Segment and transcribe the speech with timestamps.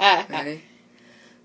[0.00, 0.62] Ready?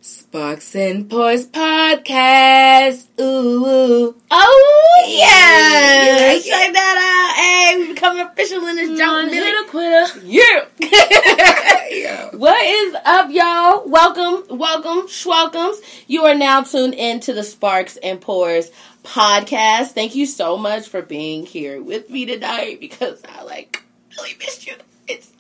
[0.01, 3.07] Sparks and Pores podcast.
[3.19, 6.33] Ooh, Oh Yeah.
[6.33, 6.39] yeah!
[6.39, 7.37] Check that out.
[7.41, 9.31] Hey, we becoming official in this jump.
[9.31, 10.19] hitter quitter.
[10.25, 10.65] Yeah.
[12.31, 12.37] Yo.
[12.37, 13.87] what is up, y'all?
[13.87, 15.75] Welcome, welcome, schwelcomes.
[16.07, 18.69] You are now tuned into the Sparks and Pores
[19.03, 19.89] podcast.
[19.89, 23.83] Thank you so much for being here with me tonight because I like
[24.17, 24.73] really missed you.
[25.07, 25.31] It's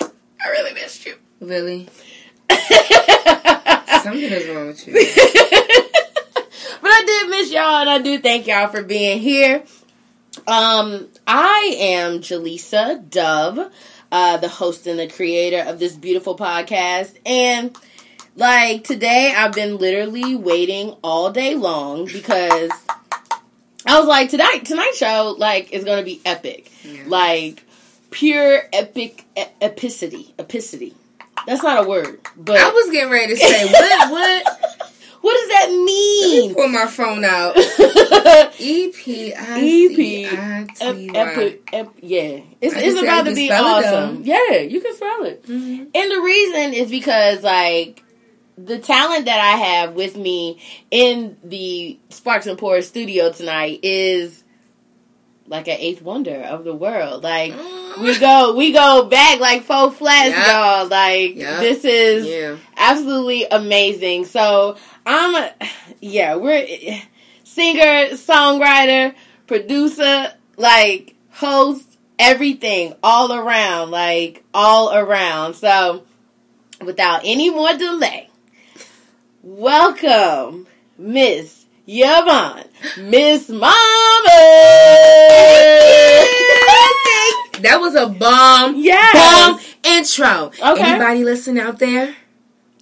[0.00, 1.14] I really missed you.
[1.40, 1.88] Really?
[4.02, 4.94] Something is wrong with you.
[6.82, 9.62] But I did miss y'all and I do thank y'all for being here.
[10.48, 13.70] Um, I am Jaleesa Dove,
[14.10, 17.16] uh, the host and the creator of this beautiful podcast.
[17.24, 17.76] And
[18.34, 22.72] like today, I've been literally waiting all day long because
[23.86, 26.70] I was like, tonight, tonight's show, like, is going to be epic.
[26.84, 27.02] Yeah.
[27.06, 27.64] Like,
[28.10, 30.32] pure epic e- epicity.
[30.34, 30.94] Epicity.
[31.46, 34.44] That's not a word, but I was getting ready to say, what, what?
[35.22, 35.84] what does that Let me
[36.48, 36.54] mean?
[36.54, 37.56] pull my phone out.
[38.58, 41.58] E P I E C I T Y.
[42.02, 44.22] yeah, it's, it's can say I about to be awesome.
[44.24, 45.44] Yeah, you can spell it.
[45.46, 45.88] Mhm.
[45.94, 48.02] And the reason is because like
[48.58, 54.41] the talent that I have with me in the Sparks and Pores studio tonight is
[55.46, 57.22] like an eighth wonder of the world.
[57.22, 57.54] Like
[58.00, 60.46] we go we go back like four flats, Yep.
[60.46, 60.86] y'all.
[60.88, 61.60] Like Yep.
[61.60, 62.56] this is Yeah.
[62.76, 64.24] absolutely amazing.
[64.26, 65.52] So I'm a,
[66.00, 66.66] yeah, we're
[67.44, 69.14] singer, songwriter,
[69.46, 71.86] producer, like host,
[72.18, 75.54] everything all around, like all around.
[75.54, 76.04] So
[76.84, 78.28] without any more delay,
[79.42, 80.66] welcome
[80.98, 82.64] Miss Yvonne,
[82.98, 83.72] Miss Mama.
[87.62, 89.12] That was a bomb, Yes.
[89.14, 90.50] bomb intro.
[90.72, 90.82] Okay.
[90.82, 92.14] Anybody listen out there?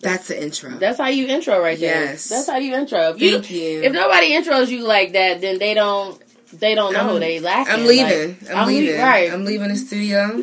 [0.00, 0.70] That's the intro.
[0.70, 2.04] That's how you intro right there.
[2.04, 2.28] Yes.
[2.30, 3.10] That's how you intro.
[3.10, 3.82] If you, Thank you.
[3.82, 6.18] If nobody intros you like that, then they don't.
[6.52, 7.10] They don't know.
[7.12, 7.72] I'm- they laughing.
[7.74, 8.36] I'm leaving.
[8.42, 8.94] Like, I'm, leaving.
[8.96, 9.32] lea- right.
[9.32, 10.42] I'm leaving the studio.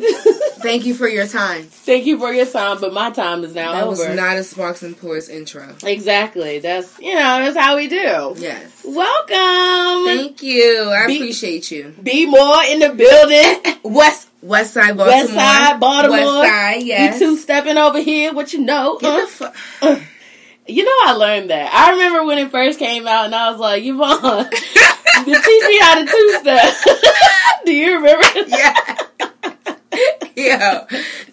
[0.60, 1.64] Thank you for your time.
[1.64, 4.08] Thank you for your time, but my time is now That over.
[4.08, 5.68] was not a Sparks and Pores intro.
[5.84, 6.58] exactly.
[6.58, 8.34] That's you know that's how we do.
[8.38, 8.84] Yes.
[8.84, 10.06] Welcome.
[10.06, 10.90] Thank you.
[10.90, 11.94] I Be- appreciate you.
[12.02, 13.78] Be more in the building.
[13.94, 15.06] West West Side Baltimore.
[15.22, 16.16] West Side, Baltimore.
[16.40, 17.20] West Side, yes.
[17.20, 18.32] We two stepping over here.
[18.32, 18.98] What you know?
[18.98, 20.04] Get Uh, the fu-
[20.68, 21.72] You know, I learned that.
[21.72, 24.50] I remember when it first came out, and I was like, Yvonne,
[25.26, 26.74] you teach me how to two step.
[27.64, 28.26] Do you remember?
[28.48, 28.96] yeah.
[30.36, 30.86] yeah.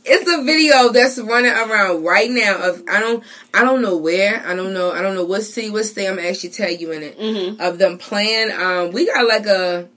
[0.06, 4.46] it's a video that's running around right now of I don't I don't know where
[4.46, 7.04] I don't know I don't know what city what state I'm actually tell you in
[7.04, 8.52] it hmm of them playing.
[8.52, 9.88] Um, we got like a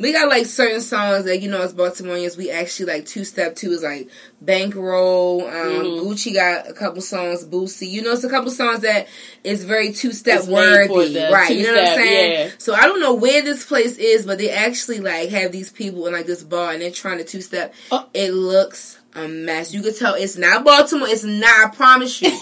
[0.00, 3.54] we got like certain songs that you know as Baltimoreans we actually like two step
[3.54, 4.08] two is like
[4.40, 5.42] Bankroll.
[5.46, 6.00] Um, Mhm.
[6.04, 7.44] Gucci got a couple songs.
[7.44, 9.06] Boosie, you know, it's a couple songs that
[9.44, 11.54] is very two step It's made for worthy, right?
[11.54, 12.32] You know what I'm saying?
[12.32, 12.50] yeah.
[12.58, 16.06] So I don't know where this place is, but they actually like have these people
[16.06, 17.74] in like this bar and they're trying to two step.
[17.92, 18.06] Oh.
[18.14, 19.74] It looks a mess.
[19.74, 21.08] You can tell it's not Baltimore.
[21.08, 21.66] It's not.
[21.72, 22.30] I promise you.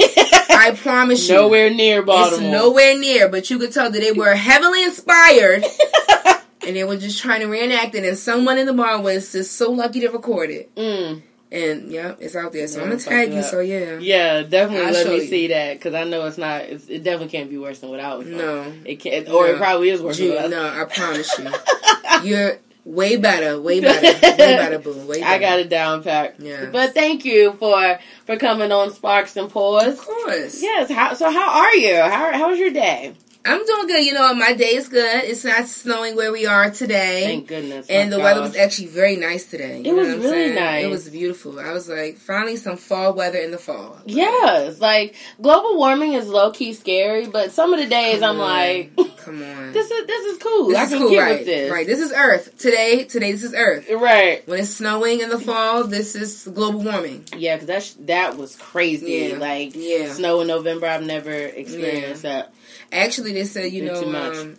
[0.51, 1.35] I promise you.
[1.35, 2.41] Nowhere near Baltimore.
[2.41, 5.65] It's nowhere near, but you could tell that they were heavily inspired
[6.69, 8.05] and they were just trying to reenact it.
[8.05, 10.73] And someone in the bar was just so lucky to record it.
[10.77, 11.23] Mm.
[11.51, 12.69] And yeah, it's out there.
[12.69, 13.39] So Yeah, I'm gonna tag you.
[13.39, 13.45] up.
[13.47, 15.27] So yeah, Yeah, definitely I'll let me you.
[15.27, 16.61] see that because I know it's not.
[16.63, 18.27] It's, it definitely can't be worse than what I was.
[18.27, 20.19] no, it can't, or it probably is worse.
[20.19, 20.77] Ju- than what I was.
[20.77, 25.25] no, I promise you, you're way better, way better, way better, boo, way better.
[25.25, 26.41] I got it down packed.
[26.41, 29.87] Yeah, But thank you for for coming on Sparks and Pores.
[29.95, 30.63] Of course.
[30.63, 30.91] Yes.
[30.91, 31.95] How, so how are you?
[31.97, 33.15] How how was your day?
[33.45, 34.05] I'm doing good.
[34.05, 35.25] You know, my day is good.
[35.25, 37.25] It's not snowing where we are today.
[37.25, 37.87] Thank goodness.
[37.89, 39.81] and the weather was actually very nice today.
[39.83, 40.55] You It was really saying?
[40.55, 40.85] nice.
[40.85, 41.59] It was beautiful.
[41.59, 43.99] I was like, finally some fall weather in the fall.
[44.05, 48.93] Yes, like global warming is low key scary, but some of the days I'm like,
[49.29, 49.73] Come on.
[49.73, 50.69] this is this is cool.
[50.69, 51.37] This I is can cool, get right?
[51.39, 51.71] with this.
[51.71, 51.87] Right.
[51.87, 52.57] This is Earth.
[52.59, 53.89] Today, today, this is Earth.
[53.91, 54.47] Right.
[54.49, 57.25] When it's snowing in the fall, this is global warming.
[57.37, 59.29] Yeah, because that sh- that was crazy.
[59.31, 59.39] Yeah.
[59.39, 60.13] Like Yeah.
[60.13, 62.53] snow in November, I've never experienced that.
[62.91, 64.57] Actually, they said, you know, um,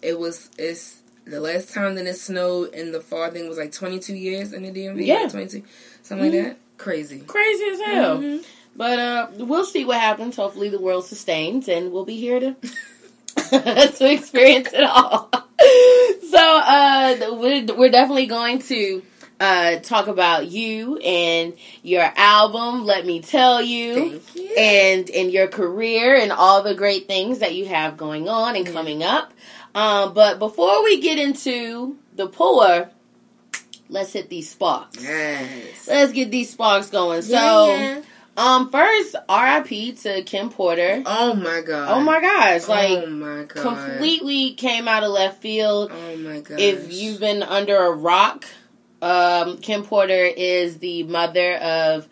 [0.00, 3.48] it was, it's, the last time that it snowed in the fall, I think it
[3.48, 5.04] was like 22 years in the DMV.
[5.04, 5.14] Yeah.
[5.24, 5.62] Like 22,
[6.02, 6.34] something Mhm.
[6.34, 6.56] like that.
[6.78, 7.20] Crazy.
[7.26, 8.18] Crazy as hell.
[8.18, 8.44] Mhm.
[8.76, 10.36] But uh, we'll see what happens.
[10.36, 12.56] Hopefully, the world sustains, and we'll be here to
[13.96, 15.30] to experience it all.
[16.30, 19.02] so uh, we're we're definitely going to
[19.40, 22.84] uh, talk about you and your album.
[22.84, 23.94] Let me tell you.
[23.94, 24.54] Thank you.
[24.56, 28.66] and and your career and all the great things that you have going on and
[28.66, 29.32] coming up.
[29.74, 32.90] Um, but before we get into the pour,
[33.88, 35.02] let's hit these sparks.
[35.02, 35.86] yes.
[35.86, 37.22] Let's get these sparks going.
[37.22, 38.02] So, Yeah, yeah.
[38.38, 39.92] Um, first, R.I.P.
[39.92, 41.02] to Kim Porter.
[41.04, 41.88] Oh my god.
[41.90, 42.68] Oh my gosh!
[42.68, 43.50] Like, oh my god.
[43.62, 45.90] completely came out of left field.
[45.92, 46.60] Oh my god.
[46.60, 48.44] If you've been under a rock,
[49.02, 52.08] um, Kim Porter is the mother of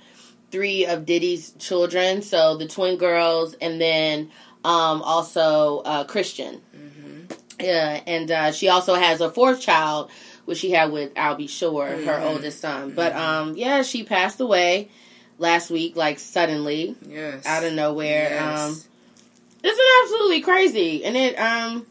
[0.50, 4.30] three of Diddy's children, so the twin girls, and then
[4.64, 6.60] um, also uh, Christian.
[6.76, 7.32] Mm-hmm.
[7.60, 10.10] Yeah, and uh, she also has a fourth child,
[10.44, 11.46] which she had with Al B.
[11.46, 12.22] Sure, her Mhm.
[12.32, 12.90] oldest son.
[12.96, 14.90] But um, yeah, she passed away
[15.38, 17.44] last week, like suddenly yes.
[17.46, 18.30] out of nowhere.
[18.30, 18.60] Yes.
[18.60, 18.80] Um,
[19.62, 21.86] it's absolutely crazy, and it um,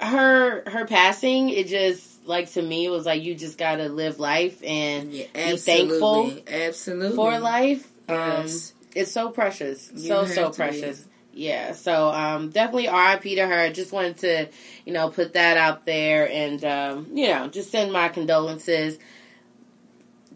[0.00, 4.20] her her passing, it just like to me it was like you just gotta live
[4.20, 7.16] life and yeah, be thankful absolutely.
[7.16, 7.90] For life.
[8.08, 8.46] Um,
[8.94, 11.06] it's so precious, You so so precious.
[11.32, 13.36] Yeah, so um, definitely R.I.P.
[13.36, 13.70] to her.
[13.70, 14.48] Just wanted to,
[14.84, 18.98] you know, put that out there and um, you know, just send my condolences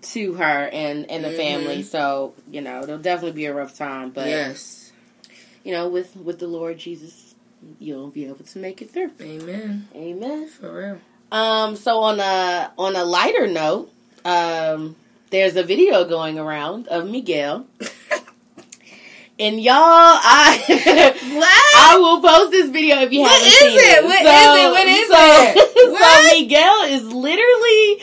[0.03, 1.37] to her and and the Mhm.
[1.37, 1.83] family.
[1.83, 4.93] So you know, it'll definitely be a rough time, but yes.
[5.65, 7.35] you know, with with the Lord Jesus,
[7.79, 9.13] you'll be able to make it through.
[9.21, 9.89] Amen.
[9.95, 10.49] Amen.
[10.49, 10.99] For real.
[11.31, 13.91] Um, so on a on a lighter note,
[14.25, 14.97] um,
[15.31, 17.67] there's a video going around of Miguel.
[19.39, 20.63] And y'all, I?
[21.75, 23.99] I will post this video if you What haven't seen it?
[23.99, 24.05] it.
[24.05, 24.71] What so, is it?
[24.71, 25.69] What is so, it?
[25.93, 26.33] What?
[26.33, 28.03] So Miguel is literally.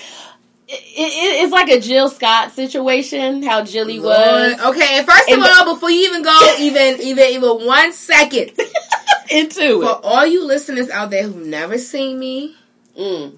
[0.72, 3.42] It, it, it's like a Jill Scott situation.
[3.42, 7.26] How Jilly was Okay, and first And of all, before you even go, even even
[7.26, 8.52] even one second,
[9.32, 9.88] into for it.
[9.88, 12.56] For all you listeners out there who've never seen me,
[13.00, 13.38] Mm.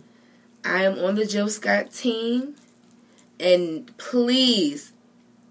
[0.65, 2.55] I am on the Jill Scott team,
[3.39, 4.91] and please,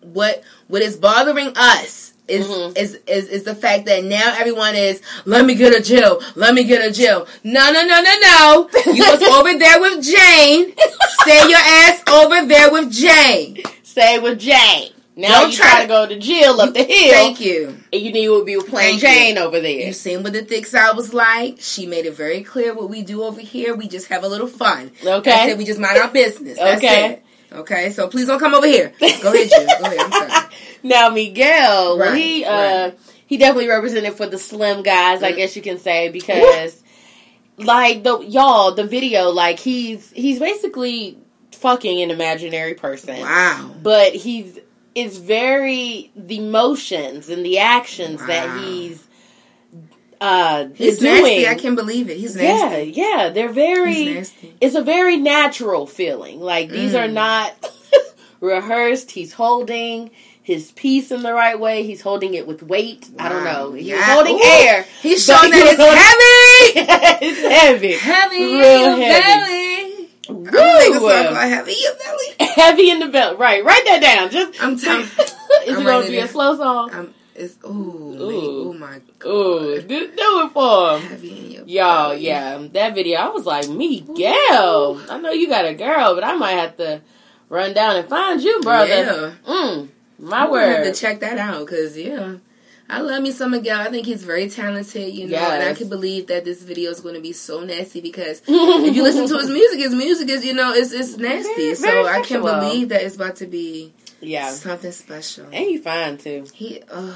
[0.00, 2.78] what what is bothering us is, Mhm.
[2.78, 6.54] is is is the fact that now everyone is let me get a Jill, let
[6.54, 7.26] me get a Jill.
[7.44, 8.70] No, no, no, no, no.
[8.92, 10.72] You was over there with Jane.
[11.22, 13.62] Stay your ass over there with Jane.
[13.82, 14.92] Stay with Jane.
[15.16, 17.10] Now Don't you try try to- to go to Jill up the hill.
[17.12, 17.76] Thank you.
[17.92, 19.08] And you knew it would be playing Thank you.
[19.34, 19.70] Jane over there.
[19.88, 21.56] You seen what the thick side was like.
[21.60, 23.74] She made it very clear what we do over here.
[23.74, 24.92] We just have a little fun.
[25.04, 25.30] Okay.
[25.30, 25.58] That's it.
[25.58, 26.56] We just mind our business.
[26.56, 27.06] That's Okay.
[27.10, 27.22] it.
[27.52, 27.90] Okay.
[27.90, 28.92] So please don't come over here.
[28.98, 29.66] Go ahead, Jill.
[29.66, 29.98] Go ahead.
[29.98, 30.30] I'm sorry.
[30.82, 32.50] Now Miguel, well, he uh
[32.90, 32.98] right.
[33.26, 36.82] he definitely represented for the slim guys, I guess you can say, because
[37.56, 41.18] like the y'all, the video, like he's he's basically
[41.52, 43.20] fucking an imaginary person.
[43.20, 43.74] Wow.
[43.82, 44.58] But he's
[44.94, 49.06] it's very the motions and the actions that he's
[50.20, 51.22] uh He's doing.
[51.22, 51.48] nasty.
[51.48, 52.16] I can't believe it.
[52.18, 52.90] He's nasty.
[52.92, 53.28] yeah, yeah.
[53.30, 54.54] they're very He's nasty.
[54.60, 56.40] it's a very natural feeling.
[56.40, 57.12] Like these are Mm.
[57.14, 57.70] not
[58.40, 59.10] rehearsed.
[59.12, 60.10] He's holding
[60.50, 61.84] his piece in the right way.
[61.84, 63.08] He's holding it with weight.
[63.18, 63.72] I don't know.
[63.72, 64.02] He's Yeah.
[64.14, 64.42] holding Ooh.
[64.44, 64.84] air.
[65.00, 65.78] He's showing that it's
[67.20, 67.26] heavy.
[67.26, 67.92] it's heavy.
[67.92, 69.22] Heavy Real in heavy.
[69.22, 70.10] belly.
[70.28, 70.46] Woo!
[70.46, 72.50] I'm gonna make a song called Heavy in your belly.
[72.54, 73.38] Heavy in the belt.
[73.38, 73.64] Right.
[73.64, 74.30] Write that down.
[74.30, 76.90] Just I'm telling Is I'm it gonna be a slow song?
[76.92, 78.68] I'm, it's, ooh, Ooh.
[78.70, 79.28] oh my god.
[79.28, 81.02] Ooh, do, do it for him.
[81.08, 82.26] Heavy in your Y'all, belly.
[82.26, 86.34] yeah, that video, I was like, Miguel, I know you got a girl, but I
[86.36, 87.00] might have to
[87.48, 88.88] run down and find you, brother.
[89.46, 89.50] Yeah.
[89.52, 89.88] Mm,
[90.20, 90.94] my I'm gonna have word.
[90.94, 92.36] to check that out because yeah,
[92.88, 93.80] I love me some Miguel.
[93.80, 97.00] I think he's very talented, you know, and I can believe that this video is
[97.00, 100.44] going to be so nasty because if you listen to his music, his music is
[100.44, 101.54] you know it's it's nasty.
[101.54, 105.46] Very- so very I can't believe that it's about to be yeah, something special.
[105.52, 106.44] and you fine too.
[106.52, 107.14] He, uh,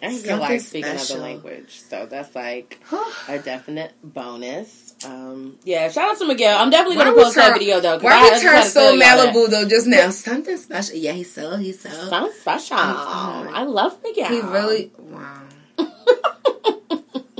[0.00, 2.80] And he can like speak another language, so that's like
[3.28, 4.85] a definite bonus.
[5.04, 6.56] Um, yeah, shout out to Miguel.
[6.58, 7.98] I'm definitely gonna Why post we that video though.
[7.98, 9.34] 'cause I why we just turn gotta so tell that.
[9.34, 10.10] Malibu though just now?
[10.10, 10.96] Something special.
[10.96, 11.90] Yeah, he's so he's so.
[11.90, 12.76] Sounds special.
[12.80, 14.28] Oh, I love Miguel.
[14.28, 15.42] He really wow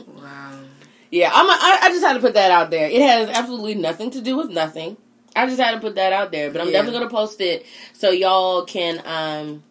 [0.06, 0.52] wow.
[1.10, 1.46] Yeah, I'm.
[1.46, 2.88] A, I, I just had to put that out there.
[2.88, 4.96] It has absolutely nothing to do with nothing.
[5.34, 6.74] I just had to put that out there, but I'm Yeah.
[6.74, 9.62] definitely gonna post it so y'all can um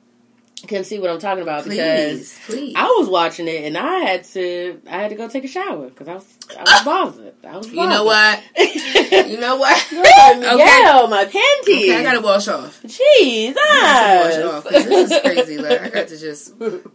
[0.66, 2.74] can see what I'm talking about because Please, please.
[2.76, 5.88] I was watching it and I had to I had to go take a shower
[5.90, 7.34] because I was I was bothered.
[7.48, 7.68] I was.
[7.72, 8.44] you know what?
[9.26, 9.78] You know what?
[9.94, 10.02] okay.
[10.02, 10.58] okay.
[10.58, 11.68] Yeah, my panties.
[11.68, 12.82] Okay, I gotta wash off.
[12.84, 15.58] Jeez, I got to wash off this is crazy.
[15.58, 16.92] Like I got to just, Woo!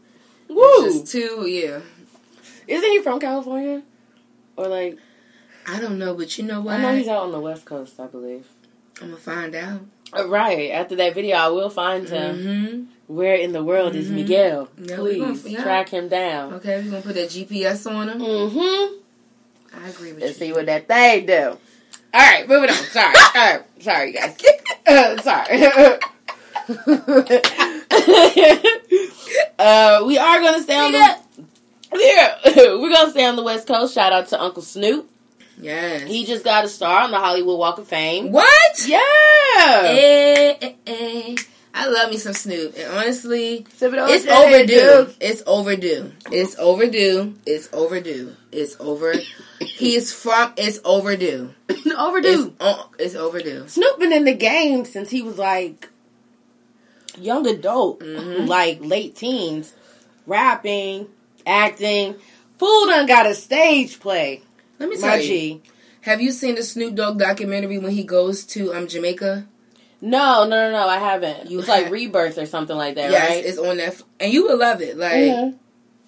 [0.85, 1.47] just two.
[1.49, 1.81] Yeah,
[2.67, 3.83] Isn't he from California?
[4.57, 4.99] Or like
[5.67, 6.75] I don't know, but you know what?
[6.77, 8.47] I know he's out on the West Coast, I believe.
[9.00, 9.81] I'm gonna find out.
[10.12, 12.37] Uh, Right after that video, I will find him.
[12.37, 12.85] Mm-hmm.
[13.11, 14.14] Where in the world is Mhm.
[14.14, 14.69] Miguel?
[14.79, 15.62] Yeah, Please gonna- yeah.
[15.64, 16.55] track him down.
[16.55, 18.21] Okay, we're gonna put that GPS on him.
[18.21, 18.95] Mm-hmm.
[19.85, 20.47] I agree with Let's you.
[20.47, 21.59] see what that thing do.
[22.14, 22.76] All right, moving on.
[22.76, 23.14] Sorry.
[23.17, 24.37] All right, sorry, guys.
[24.87, 25.64] Uh, sorry.
[29.59, 31.17] uh, we are gonna stay on the
[31.95, 32.37] yeah.
[32.76, 33.95] We're gonna stay on the West Coast.
[33.95, 35.11] Shout out to Uncle Snoop.
[35.61, 36.02] Yes.
[36.09, 38.31] He just got a star on the Hollywood Walk of Fame.
[38.33, 38.87] what?
[38.87, 39.00] Yeah.
[39.85, 41.37] Eh, eh, eh.
[41.73, 45.15] I love me some Snoop, and honestly, it's to your head, overdue.
[45.21, 46.12] It's overdue.
[46.33, 47.35] It's overdue.
[47.47, 48.35] It's overdue.
[48.53, 49.15] It's over.
[49.61, 50.53] He's from.
[50.57, 51.55] It's overdue.
[51.97, 52.29] Overdue.
[52.49, 53.69] It's, o- it's overdue.
[53.69, 55.89] Snoop been in the game since he was like
[57.19, 58.47] young adult, Mhm.
[58.49, 59.73] like late teens,
[60.27, 61.07] rapping,
[61.47, 62.17] acting.
[62.59, 64.43] Fool done got a stage play.
[64.79, 65.23] Let me tell My you.
[65.29, 65.62] G.
[66.03, 69.47] Have you seen the Snoop Dogg documentary when he goes to um Jamaica?
[70.02, 71.50] No, no, no, no, I haven't.
[71.50, 73.45] You it's like Rebirth or something like that, yes, right?
[73.45, 74.97] it's on Netflix, and you will love it.
[74.97, 75.54] Like Mhm.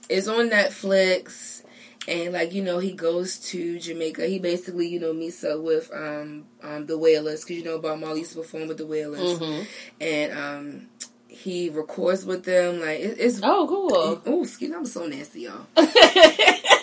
[0.09, 1.63] it's on Netflix,
[2.09, 4.27] and like you know, he goes to Jamaica.
[4.27, 7.99] He basically you know meets up with um um the Wailers because you know Bob
[8.01, 9.67] Marley used to perform with the Wailers, Mhm.
[10.01, 10.89] and um
[11.29, 12.81] he records with them.
[12.81, 14.23] Like it, it's Oh, cool.
[14.27, 15.67] oh excuse me, I'm so nasty, y'all.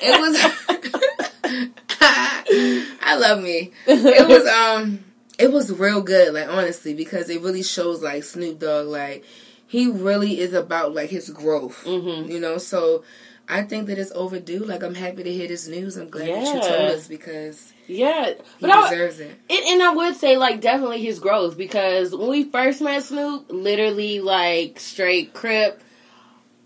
[0.01, 1.69] It was.
[2.01, 3.71] I love me.
[3.87, 5.03] It was um.
[5.39, 9.23] It was real good, like honestly, because it really shows like Snoop Dogg, like
[9.67, 12.29] he really is about like his growth, Mhm.
[12.29, 12.57] you know.
[12.57, 13.03] So
[13.47, 14.59] I think that it's overdue.
[14.65, 15.95] Like I'm happy to hear this news.
[15.97, 19.31] I'm glad that you told us because yeah, he but I, deserves it.
[19.49, 23.45] And, and I would say like definitely his growth because when we first met Snoop,
[23.49, 25.81] literally like straight crip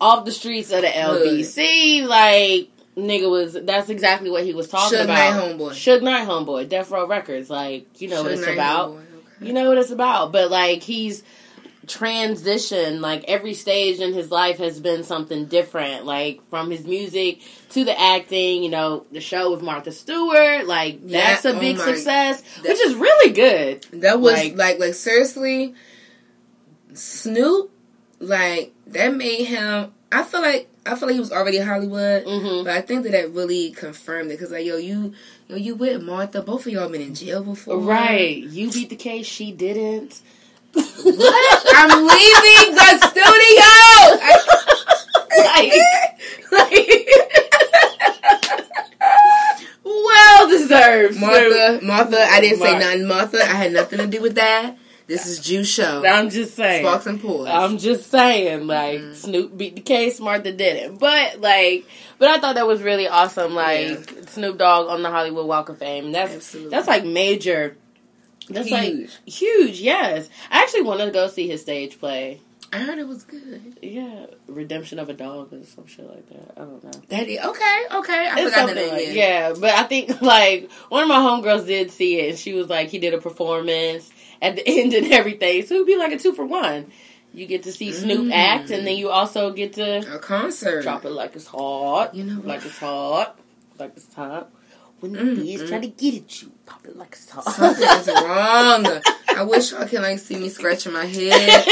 [0.01, 4.97] off the streets of the LBC, like nigga was that's exactly what he was talking
[5.00, 5.35] Suge about.
[5.35, 5.69] Knight homeboy.
[5.71, 8.91] Suge Knight homeboy, Death Row Records, like you know what it's Knight about.
[8.91, 8.97] homeboy,
[9.38, 9.45] okay.
[9.47, 10.31] You know what it's about.
[10.31, 11.23] But like he's
[11.85, 17.41] transitioned like every stage in his life has been something different like from his music
[17.71, 21.59] to the acting you know the show with martha stewart like Yeah, that's a oh
[21.59, 25.73] big my- success that- which is really good That was Like- like, like seriously,
[26.93, 27.69] Snoop,
[28.19, 29.91] like that made him.
[30.12, 32.65] I feel like I feel like he was already Hollywood, Mhm.
[32.65, 35.13] but I think that that really confirmed it because like yo, you
[35.47, 38.95] yo, you with Martha, both of y'all been in jail before, right you beat the
[38.97, 40.19] case she didn't
[40.73, 41.65] What?
[41.75, 43.71] I'm leaving the studio.
[45.45, 45.73] like
[49.85, 53.07] well deserved Martha, Martha, I didn't say nothing.
[53.07, 54.75] Martha, I had nothing to do with that.
[55.07, 56.03] This is Jew show.
[56.05, 57.50] i'm just saying Sparks and pores.
[57.50, 59.15] I'm just saying, like Mm.
[59.15, 60.98] Snoop beat the case, Martha didn't.
[61.00, 61.86] But like,
[62.19, 63.53] but I thought that was really awesome.
[63.53, 64.22] Like Yeah.
[64.27, 66.12] Snoop Dogg on the Hollywood Walk of Fame.
[66.12, 66.72] That's Absolutely.
[66.72, 67.75] that's like major.
[68.50, 69.12] That's like Huge.
[69.25, 69.79] huge.
[69.81, 72.39] Yes, I actually want to go see his stage play.
[72.73, 73.77] I heard it was good.
[73.81, 76.53] Yeah, Redemption of a Dog or some shit like that.
[76.57, 76.91] I don't know.
[77.09, 78.27] That is, okay, okay.
[78.29, 78.89] I It's forgot the something name.
[78.89, 79.49] like- yeah.
[79.49, 82.69] yeah, but I think like one of my homegirls did see it, and she was
[82.69, 84.11] like, he did a performance
[84.41, 86.91] at the end and everything, so it'd be like a two for one.
[87.31, 88.31] You get to see Snoop Mm.
[88.33, 90.81] act, and then you also get to A concert.
[90.83, 93.39] drop it like it's hot, You know like it's hot,
[93.79, 94.51] like it's hot.
[94.99, 95.67] When the Mm, bees mm.
[95.67, 97.43] try to get at you, pop it like it's hot.
[97.43, 98.87] Something is wrong.
[99.35, 101.65] I wish y'all can like see me scratching my head.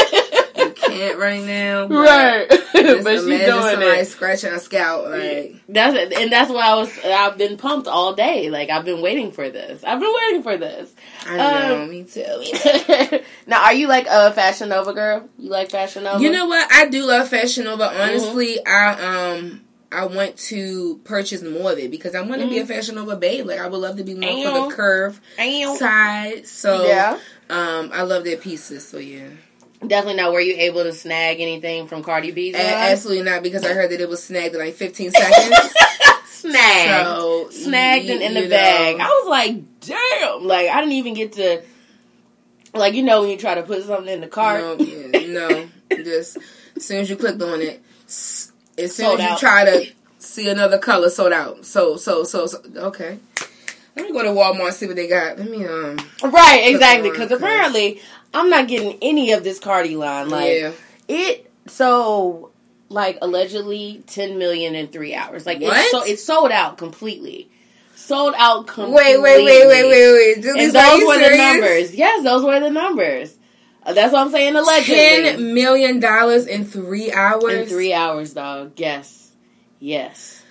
[0.92, 1.88] Can't right now.
[1.88, 4.08] but right, but she's doing somebody it.
[4.08, 5.08] scratching a scalp.
[5.08, 6.14] Like That's it.
[6.14, 6.92] and that's why I was.
[7.06, 8.50] I've been pumped all day.
[8.50, 9.84] Like I've been waiting for this.
[9.84, 10.94] I've been waiting for this.
[11.28, 12.22] I know, Um, me too.
[12.40, 13.20] me too.
[13.48, 15.30] now, are you like a Fashion Nova girl?
[15.38, 16.22] You like Fashion Nova?
[16.24, 16.72] You know what?
[16.72, 17.84] I do love Fashion Nova.
[17.90, 18.02] Mm-hmm.
[18.02, 19.62] Honestly, I um.
[19.94, 23.18] I want to purchase more of it because I want to be a Fashion Nova
[23.18, 23.46] babe.
[23.46, 24.70] Like I would love to be more for Mm-hmm.
[24.70, 25.76] The curve Ow.
[25.76, 26.48] side.
[26.48, 27.20] So Yeah,
[27.50, 28.88] um, I love their pieces.
[28.88, 29.28] So yeah,
[29.86, 30.22] definitely.
[30.22, 30.32] not.
[30.34, 32.56] were you able to snag anything from Cardi B's?
[32.56, 35.74] Absolutely not because I heard that it was snagged in like 15 seconds.
[36.26, 38.98] snagged, So snagged and in the bag.
[39.00, 40.44] I was like, damn.
[40.46, 41.62] Like I didn't even get to.
[42.74, 44.62] Like you know when you try to put something in the cart.
[44.62, 45.68] No, yeah, no.
[45.96, 46.38] Just
[46.76, 49.40] as soon as you clicked on it, as soon Sold as you out.
[49.40, 49.86] try to
[50.20, 51.66] see another color, sold out.
[51.66, 53.20] So, so, so, so okay.
[53.98, 55.38] Let me go to Walmart and see what they got.
[55.38, 55.98] Let me um.
[56.24, 57.10] Right, exactly.
[57.10, 58.02] because Because 'cause- apparently,
[58.34, 60.30] I'm not getting any of this Cardi line.
[60.30, 60.72] Like yeah.
[61.08, 61.52] it.
[61.68, 62.52] So,
[62.90, 65.46] like allegedly, 10 million in three hours.
[65.46, 65.78] Like What?
[65.78, 67.50] it's so it's sold out completely.
[67.96, 68.96] Sold out completely.
[68.96, 70.34] Wait, wait, wait, wait, wait, wait.
[70.36, 71.94] And Julie's, are those were the numbers.
[71.94, 73.38] Yes, those were the numbers.
[73.84, 74.56] Uh, that's what I'm saying.
[74.56, 77.54] Allegedly, Ten million dollars in three hours.
[77.54, 78.74] in three hours, dog.
[78.78, 79.32] Yes,
[79.80, 80.44] yes.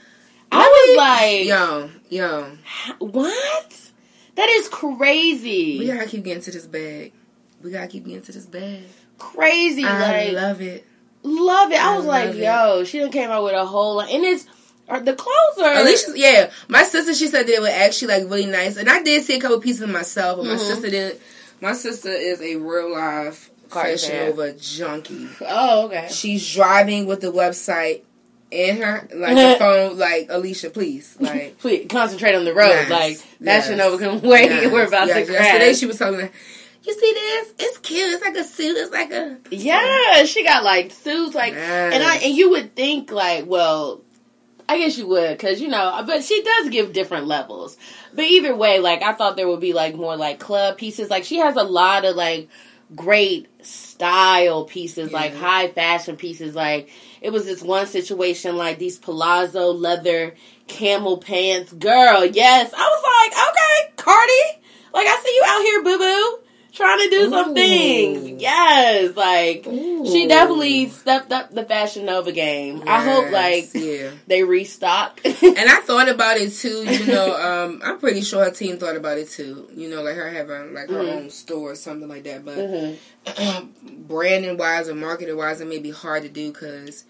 [0.52, 2.56] I was like, Yo, yo,
[2.98, 3.90] what?
[4.36, 5.78] That is crazy.
[5.78, 7.12] we gotta keep getting to this bag.
[7.62, 8.84] We gotta keep getting to this bag.
[9.18, 9.84] crazy.
[9.84, 10.84] I like, love it.
[11.22, 11.80] Love it.
[11.82, 12.36] I I was like, it.
[12.36, 14.10] yo, she done came out with a whole lot.
[14.10, 14.46] And it's,
[14.88, 15.74] are the clothes are.
[15.80, 19.02] Alicia, yeah, my sister, she said that it was actually like really nice, and I
[19.02, 20.38] did see a couple pieces of myself.
[20.38, 20.58] But my Mhm.
[20.58, 21.20] sister did.
[21.60, 24.16] My sister is a real life Fashion.
[24.30, 25.28] Nova junkie.
[25.46, 26.08] Oh, okay.
[26.10, 28.00] She's driving with the website
[28.50, 29.98] in her like the phone.
[29.98, 31.58] Like Alicia, please, like.
[31.58, 32.68] Please concentrate on the road.
[32.70, 34.50] Yes, like, yes, Fashion Nova can wait.
[34.50, 35.26] yes, We're about yes.
[35.26, 35.78] to Yesterday crash.
[35.78, 36.30] she was talking.
[36.82, 37.54] You see this?
[37.58, 38.12] It's cute.
[38.12, 38.76] It's like a suit.
[38.76, 43.10] It's like a Yeah, she got like suits, like, and I and you would think
[43.12, 44.02] like, well,
[44.68, 47.76] I guess you would, because you know, uh, but she does give different levels.
[48.14, 51.10] But either way, like I thought there would be like more like club pieces.
[51.10, 52.48] Like she has a lot of like
[52.94, 56.54] great style pieces, like high fashion pieces.
[56.54, 60.34] Like it was this one situation, like these palazzo leather
[60.66, 61.72] camel pants.
[61.72, 64.62] Girl, yes, I was like, okay, Cardi,
[64.94, 66.38] like I see you out here, boo boo.
[66.72, 68.40] Trying to do some things.
[68.42, 72.82] Yes, like she definitely stepped up the Fashion Nova game.
[72.86, 74.10] I hope like yeah.
[74.26, 75.20] they restock.
[75.24, 76.84] And I thought about it too.
[76.84, 77.34] You know,
[77.64, 79.68] um, I'm pretty sure her team thought about it too.
[79.74, 81.08] You know, like her having like her Mhm.
[81.16, 82.44] own store or something like that.
[82.44, 82.56] But
[83.26, 83.68] Mhm.
[84.08, 87.04] branding wise or marketing wise, it may be hard to do because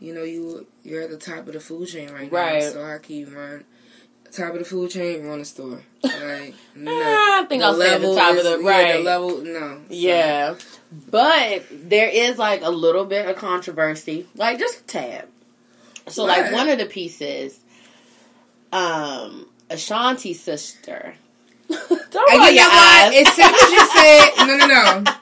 [0.00, 2.62] you know you you're at the top of the food chain right, Right.
[2.62, 2.70] now.
[2.70, 3.64] So how can you run
[4.32, 5.26] top of the food chain?
[5.26, 6.90] Run a store, like no.
[6.92, 8.92] I think I'll stay at the top is- of the yeah, right.
[8.98, 9.76] the level, no.
[9.76, 10.54] So, Yeah.
[11.10, 15.28] But there is like a little bit of controversy, like just a tad.
[16.08, 17.58] So like one of the pieces,
[18.72, 21.14] um, Ashanti's sister.
[21.68, 23.14] Don't And roll you your what?
[23.14, 23.26] eyes.
[23.26, 25.12] As soon as you said no, no, no.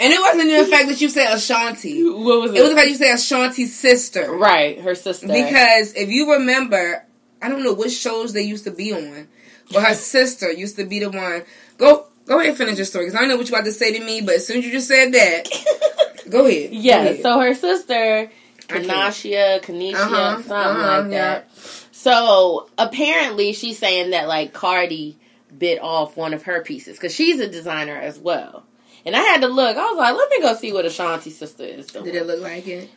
[0.00, 2.04] And it wasn't even the fact that you said Ashanti.
[2.04, 2.58] what was it?
[2.58, 4.30] It was the fact you said Ashanti's sister.
[4.32, 5.26] right, her sister.
[5.26, 7.04] Because if you remember,
[7.42, 9.28] I don't know which shows they used to be on,
[9.72, 11.44] but her sister used to be the one.
[11.78, 13.72] Go go ahead and finish your story because I don't know what you're about to
[13.72, 15.48] say to me, but as soon as you just said that,
[16.30, 16.70] go ahead.
[16.70, 17.22] Go Yeah, ahead.
[17.22, 18.30] so her sister.
[18.68, 21.48] Kanashia, Kanisha, Uh-huh, something uh-huh, like that.
[21.92, 25.16] So apparently she's saying that like Cardi
[25.56, 28.64] bit off one of her pieces because she's a designer as well.
[29.06, 29.76] And I had to look.
[29.76, 32.06] I was like, let me go see what Ashanti's sister is doing.
[32.06, 32.90] Did it look like it?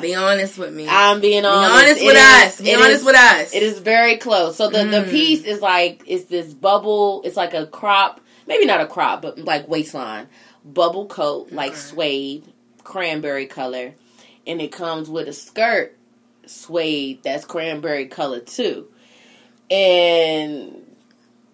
[0.00, 0.86] Be honest with me.
[0.88, 1.70] I'm being honest.
[1.70, 1.84] be honest.
[1.84, 2.60] honest It with is- us.
[2.62, 3.54] Be honest is- with us.
[3.54, 4.56] It is very close.
[4.56, 5.10] So the, the Mm.
[5.10, 7.20] piece is like it's this bubble.
[7.24, 10.28] It's like a crop, maybe not a crop, but like waistline
[10.64, 12.44] bubble coat, like suede,
[12.84, 13.94] cranberry color,
[14.46, 15.94] and it comes with a skirt
[16.46, 18.88] suede that's cranberry color too.
[19.70, 20.87] And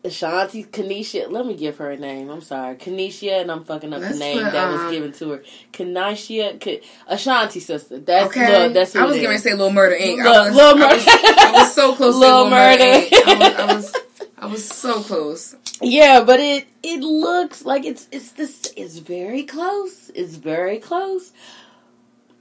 [0.05, 2.29] Ashanti Kanisha, let me give her a name.
[2.29, 5.13] I'm sorry, Kanisha, and I'm fucking up Let's the name put, that um, was given
[5.13, 5.43] to her.
[5.73, 7.99] Kanisha, Ka- Ashanti sister.
[8.01, 8.65] That's okay.
[8.65, 10.19] look, that's I was going to say Little Murder Inc.
[10.19, 10.95] Look, I, was, Lil I, Murder.
[10.95, 12.85] was, I was so close to Lil Little Murder.
[12.85, 13.07] Murder.
[13.07, 13.25] Inc.
[13.25, 13.95] I was, I was
[14.37, 15.57] I was so close.
[15.81, 20.11] Yeah, but it it looks like it's it's this it's very close.
[20.15, 21.33] It's very close.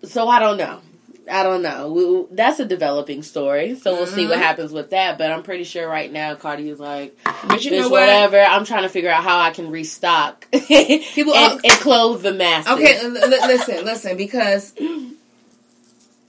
[0.04, 0.82] So I don't know.
[1.32, 1.92] I don't know.
[1.94, 4.42] We, that's a developing story, so we'll see what Mhm.
[4.42, 5.18] happens with that.
[5.18, 8.02] But I'm pretty sure right now Cardi is like, But you know what?
[8.02, 8.40] whatever.
[8.42, 12.72] I'm trying to figure out how I can restock People- and, and clothe the masses.
[12.74, 14.74] Okay, l- listen, listen, because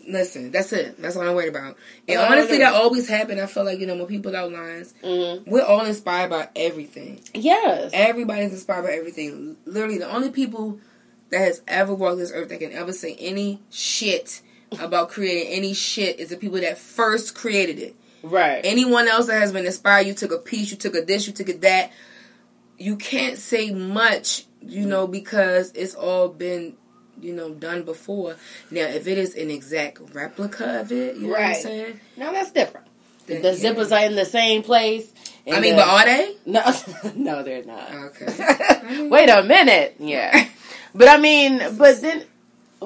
[0.07, 1.01] listen, that's it.
[1.01, 1.77] That's all I'm worried about.
[2.07, 3.41] And Oh, honestly, that always happen.
[3.41, 5.47] I feel like you know when people outlines, Mhm.
[5.47, 7.21] we're all inspired by everything.
[7.35, 7.91] Yes.
[7.95, 9.57] Everybody's inspired by everything.
[9.65, 10.79] Literally, the only people
[11.31, 14.41] that has ever walked this earth that can ever say any shit
[14.81, 17.97] about creating any shit is the people that first created it.
[18.23, 18.61] Right.
[18.65, 21.33] Anyone else that has been inspired, you took a piece, you took a this, you
[21.33, 21.93] took a that.
[22.79, 26.75] You can't say much, you know, because it's all been,
[27.21, 28.37] you know, done before.
[28.71, 31.57] Now, if it is an exact replica of it, you know what I'm Right.
[31.63, 32.01] saying?
[32.17, 32.87] no, that's different.
[33.27, 33.71] Then, The yeah.
[33.73, 35.11] zippers are in the same place.
[35.47, 36.37] I mean, the- but are they?
[36.47, 36.63] No,
[37.15, 37.93] no, they're not.
[37.95, 39.09] Okay.
[39.09, 39.97] Wait a minute.
[39.99, 40.49] Yeah.
[40.97, 42.25] But I mean, but then,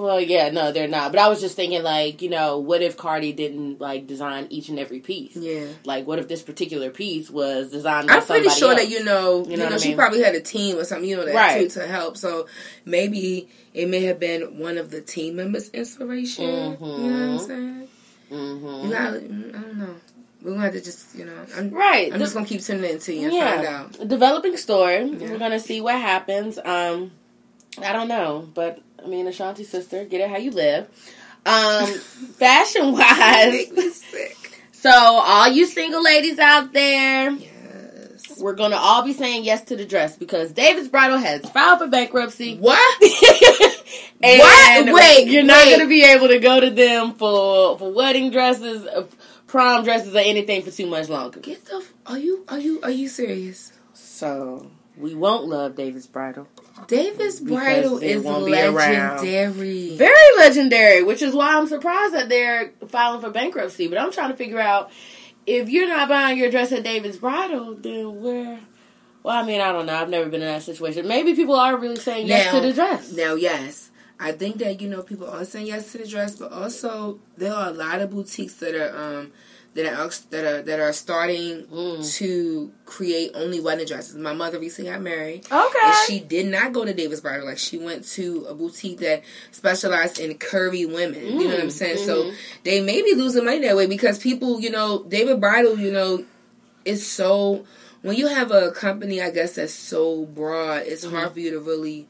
[0.00, 1.12] well, yeah, no, they're not.
[1.12, 4.68] But I was just thinking, like, you know, what if Cardi didn't, like, design each
[4.68, 5.36] and every piece?
[5.36, 5.66] Yeah.
[5.84, 8.80] Like, what if this particular piece was designed by I'm pretty sure else?
[8.80, 9.96] that you know, you You know, know she mean?
[9.98, 11.70] probably had a team or something, you know, that Right.
[11.70, 12.16] too to help.
[12.16, 12.46] So
[12.84, 16.44] maybe it may have been one of the team members' inspiration.
[16.44, 17.46] You know what I'm Mhm.
[17.46, 17.88] saying?
[18.30, 18.84] Mhm.
[18.84, 19.94] You gotta, mm, I don't know.
[20.42, 22.06] We're gonna have to just, you know, I'm, Right.
[22.12, 24.08] I'm The- just gonna keep tuning in to you and find out.
[24.08, 25.02] Developing story.
[25.18, 25.30] Yeah.
[25.32, 26.58] We're gonna see what happens.
[26.64, 27.10] Um,
[27.82, 30.88] I don't know, but I mean, Ashanti sister, get it how you live.
[31.46, 31.86] Um,
[32.38, 33.90] fashion wise, me
[34.72, 38.38] so all you single ladies out there, Yes.
[38.40, 41.86] we're gonna all be saying yes to the dress because David's Bridal has filed for
[41.88, 42.56] bankruptcy.
[42.58, 43.02] What?
[44.22, 44.94] and What?
[44.94, 45.76] Wait, you're not wait.
[45.76, 49.06] gonna be able to go to them for for wedding dresses, uh,
[49.46, 51.40] prom dresses, or anything for too much longer.
[51.40, 51.84] Get the?
[52.06, 52.44] Are you?
[52.48, 52.80] Are you?
[52.82, 53.72] Are you serious?
[53.94, 56.46] So we won't love David's Bridal.
[56.86, 58.74] David's Bridal it is won't be around.
[58.74, 59.96] legendary.
[59.96, 63.88] Very legendary, which is why I'm surprised that they're filing for bankruptcy.
[63.88, 64.90] But I'm trying to figure out
[65.46, 68.60] if you're not buying your dress at David's Bridal, then where?
[69.22, 69.94] Well, I mean, I don't know.
[69.94, 71.08] I've never been in that situation.
[71.08, 73.12] Maybe people are really saying yes to the dress.
[73.12, 76.52] Now, yes, I think that you know people are saying yes to the dress, but
[76.52, 79.32] also there are a lot of boutiques that are um
[79.84, 82.14] that are that are that are starting Mm.
[82.18, 84.16] to create only wedding dresses.
[84.16, 85.44] My mother recently got married.
[85.50, 85.78] Okay.
[85.86, 87.46] And she did not go to David's Bridal.
[87.46, 91.40] Like she went to a boutique that specialized in curvy women.
[91.40, 91.98] You know what I'm Mm, saying?
[92.06, 92.34] So mhm.
[92.64, 96.24] they may be losing money that way because people, you know, David Bridal, you know,
[96.84, 97.64] is so
[98.02, 101.16] when you have a company, I guess that's so broad, it's Mm-hmm.
[101.16, 102.06] hard for you to really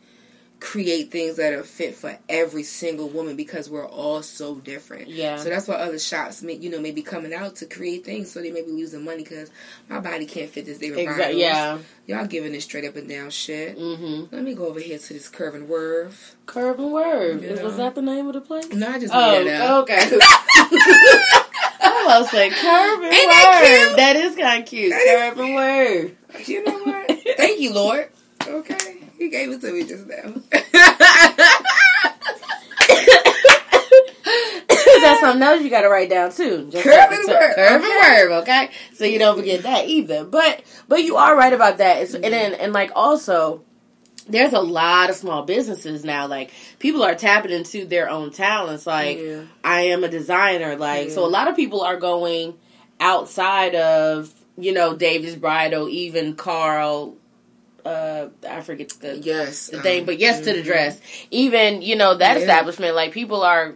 [0.60, 5.08] create things that are fit for every single woman because we're all so different.
[5.08, 5.36] Yeah.
[5.36, 8.30] So that's why other shops, may, you know, may be coming out to create things
[8.32, 9.50] so they may be losing money because
[9.88, 11.12] my body can't fit this David Bridal.
[11.12, 11.40] Exactly.
[11.40, 11.78] Yeah.
[12.06, 13.78] Y'all giving this straight up and down shit.
[13.78, 14.34] Mm-hmm.
[14.34, 16.34] Let me go over here to this curve and werve.
[16.46, 17.42] Curve and Word.
[17.42, 17.62] Yeah.
[17.62, 18.68] Was that the name of the place?
[18.72, 19.82] No, I just made it Oh, up.
[19.84, 20.18] okay.
[21.80, 23.96] I was like curve and Ain't that cute?
[23.96, 24.90] That is kind of cute.
[24.90, 26.16] That is- curve and word.
[26.46, 27.20] You know what?
[27.36, 28.08] Thank you, Lord.
[28.46, 28.97] Okay.
[29.18, 30.34] He gave it to me just now.
[35.00, 36.68] That's something else you got to write down too.
[36.70, 38.22] Just Curve and it's a- word, Curve okay.
[38.22, 38.32] and.
[38.32, 40.24] Okay, so you don't forget that either.
[40.24, 42.02] But but you are right about that.
[42.02, 42.32] It's, and mm-hmm.
[42.32, 43.62] then and like also.
[44.30, 46.26] There's a lot of small businesses now.
[46.26, 48.86] Like people are tapping into their own talents.
[48.86, 49.44] Like Yeah.
[49.64, 50.76] I am a designer.
[50.76, 52.52] Like so, a lot of people are going
[53.00, 57.16] outside of you know David's Bridal, even Carl.
[57.84, 59.68] Uh, I forget the yes.
[59.68, 60.64] the thing, um, but yes to the mhm.
[60.64, 61.00] dress.
[61.30, 62.42] Even you know that Yeah.
[62.42, 63.74] establishment, like people are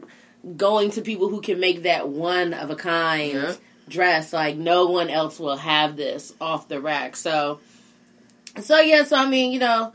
[0.56, 3.54] going to people who can make that one of a kind Yeah.
[3.88, 4.32] dress.
[4.32, 7.16] Like no one else will have this off the rack.
[7.16, 7.60] So,
[8.60, 9.04] so yeah.
[9.04, 9.92] So I mean, you know.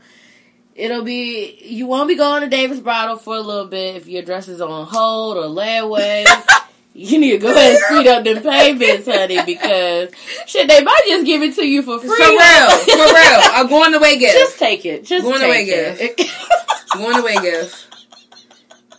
[0.74, 4.22] It'll be you won't be going to David's Bridal for a little bit if your
[4.22, 6.24] dress is on hold or layaway.
[6.98, 10.10] you need to go ahead and speed up them payments, honey, because
[10.46, 12.08] shit, they might just give it to you for free.
[12.08, 12.70] For real.
[12.70, 13.40] For real.
[13.54, 14.34] A going away gift.
[14.34, 15.04] Just take it.
[15.04, 16.30] Just Going take away it.
[16.94, 17.86] going away gift.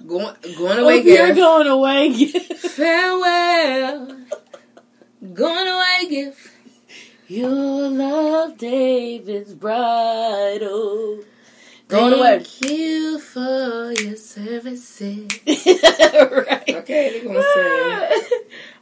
[0.08, 2.54] Going, going away If you're going away, gift.
[2.54, 4.18] Farewell.
[5.34, 6.52] Going away gift.
[7.28, 11.20] You'll love David's bridal.
[11.90, 12.40] Going away.
[12.44, 15.28] Thank you for your services.
[15.48, 16.64] right.
[16.70, 18.22] Okay, they're gonna say.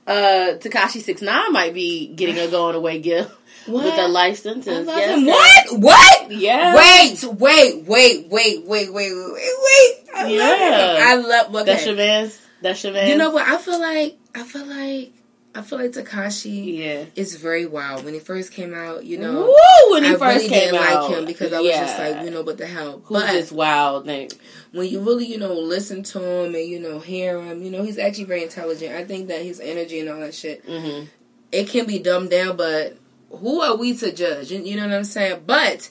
[0.08, 3.30] Uh, Tekashi Six Nine might be getting a going away gift
[3.66, 3.84] What?
[3.84, 4.88] with a life I sentence.
[4.88, 5.82] Yes, What?
[5.82, 6.32] What?
[6.32, 6.74] Yeah.
[6.78, 9.96] Wait, wait, wait, wait, wait, wait, wait, wait.
[10.16, 10.96] I love Yeah.
[10.96, 11.02] him.
[11.04, 11.54] I love.
[11.54, 11.64] Okay.
[11.66, 12.40] That's your man's.
[12.62, 13.10] That's your man's.
[13.10, 13.46] You know what?
[13.50, 15.12] I feel like I feel like
[15.58, 17.06] I feel like Tekashi Yeah.
[17.16, 18.06] is very wild.
[18.06, 19.92] When he first came out, you know, Woo!
[19.94, 22.24] When he I first really came didn't out, like him because I was just like,
[22.24, 23.02] you know, what the hell.
[23.06, 24.30] who's but this wild thing?
[24.72, 27.82] when you really, you know, listen to him and you know hear him, you know,
[27.84, 28.94] he's actually very intelligent.
[28.94, 31.06] I think that his energy and all that shit, hmm
[31.52, 32.98] it can be dumbed down, but
[33.32, 34.52] who are we to judge?
[34.52, 35.44] You, you know what I'm saying?
[35.46, 35.90] But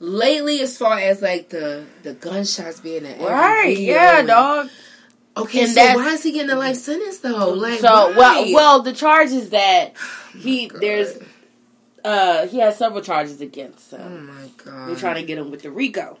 [0.00, 3.78] lately, as far as like the the gunshots being in every Right?
[3.78, 4.68] Yeah, dog.
[5.36, 7.50] Okay, And so why is he getting a life sentence though?
[7.50, 8.16] Like, so why?
[8.16, 9.94] well, well, the charge is that
[10.38, 10.80] he God.
[10.80, 11.18] there's
[12.04, 14.00] uh he has several charges against him.
[14.02, 14.88] Oh my god!
[14.88, 16.18] They're trying to get him with the RICO.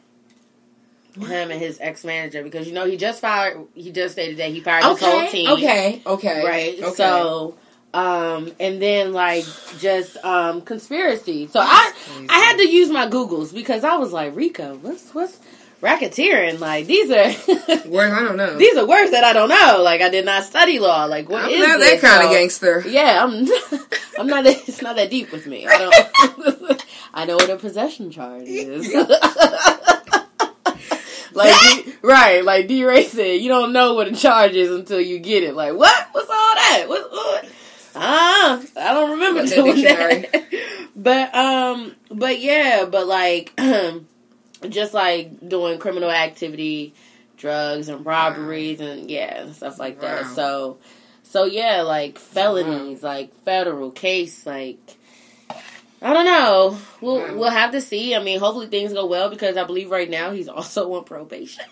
[1.18, 3.58] Him and his ex manager because you know he just fired.
[3.74, 5.50] He just stated that he fired his whole Okay, team.
[5.52, 6.78] okay, okay, right?
[6.82, 6.94] Okay.
[6.94, 7.56] So,
[7.94, 9.46] um, and then like
[9.78, 11.46] just um conspiracy.
[11.46, 12.26] So I crazy.
[12.28, 15.38] I had to use my Googles because I was like Rico, what's what's
[15.86, 16.58] racketeering?
[16.58, 17.24] Like these are
[17.88, 18.56] words I don't know.
[18.58, 19.80] these are words that I don't know.
[19.82, 21.04] Like I did not study law.
[21.04, 22.00] Like what I'm is not this?
[22.00, 22.82] that kind of gangster.
[22.86, 23.46] Yeah, I'm.
[24.18, 24.46] I'm not.
[24.46, 25.66] It's not that deep with me.
[25.66, 26.84] I don't.
[27.14, 28.92] I know what a possession charge is.
[31.32, 32.84] like right, like D.
[32.84, 35.54] Ray said, you don't know what a charge is until you get it.
[35.54, 36.08] Like what?
[36.12, 36.84] What's all that?
[36.88, 37.10] What?
[37.10, 37.48] what?
[37.94, 40.44] Ah, I don't remember that doing that.
[40.94, 43.52] But um, but yeah, but like,
[44.70, 46.94] just like doing criminal activity,
[47.36, 50.26] drugs and robberies and yeah, and stuff like that.
[50.26, 50.78] So,
[51.22, 53.14] so yeah, like felonies, uh-huh.
[53.14, 54.78] like federal case, like
[56.02, 56.78] I don't know.
[57.00, 57.34] We'll Wow.
[57.34, 58.14] we'll have to see.
[58.14, 61.64] I mean, hopefully things go well because I believe right now he's also on probation.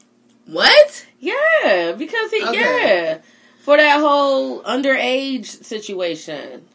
[0.46, 1.06] What?
[1.20, 2.60] Yeah, because he Okay.
[2.60, 3.18] yeah
[3.64, 6.66] for that whole underage situation.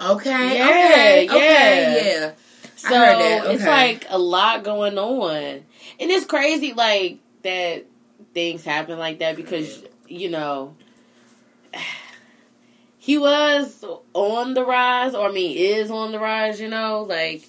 [0.00, 0.56] Okay.
[0.56, 1.24] Yeah, okay.
[1.24, 1.32] yeah.
[1.34, 2.12] Okay.
[2.20, 2.30] Yeah.
[2.78, 3.54] So I heard that.
[3.54, 5.64] it's like a lot going on, and
[5.98, 7.84] it's crazy like that
[8.34, 10.74] things happen like that because you know
[12.98, 16.60] he was on the rise, or I mean is on the rise.
[16.60, 17.48] You know, like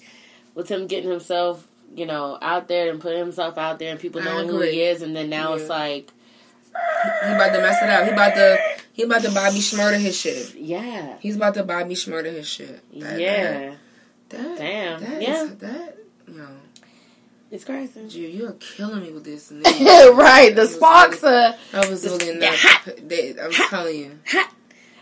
[0.54, 4.22] with him getting himself you know out there and putting himself out there, and people
[4.22, 6.10] knowing who he is, and then now it's like
[7.24, 8.04] He about to mess it up.
[8.04, 8.58] He about to.
[8.92, 10.56] He about to Bobby Shmurda his shit.
[10.56, 12.82] yeah, He's about to Bobby Shmurda his shit.
[13.00, 13.52] That- yeah.
[13.70, 13.76] That,
[14.30, 15.42] Damn, That yeah.
[15.44, 15.96] is- that.
[16.26, 16.48] You know.
[17.50, 18.08] It's crazy.
[18.08, 19.50] Drew, you're killing me with this.
[19.52, 21.56] right, the sparks are.
[21.72, 22.54] I was really not.
[23.08, 24.18] They, I'm telling you.
[24.28, 24.54] Hot,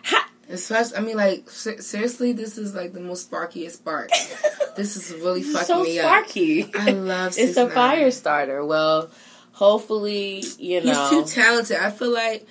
[0.02, 0.30] hot.
[0.48, 4.08] Especially, I mean, like seriously, this is like the most sparkiest spark.
[4.76, 5.64] this is really fucking me.
[5.66, 6.62] so me sparky.
[6.64, 6.70] up.
[6.76, 7.36] I love.
[7.36, 7.50] It.
[7.50, 8.64] It's a fire starter.
[8.64, 9.10] Well,
[9.52, 11.76] hopefully, you know, he's too talented.
[11.76, 12.46] I feel like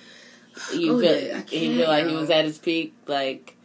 [0.72, 3.56] you oh, feel, yeah, you feel like he was at his peak, like.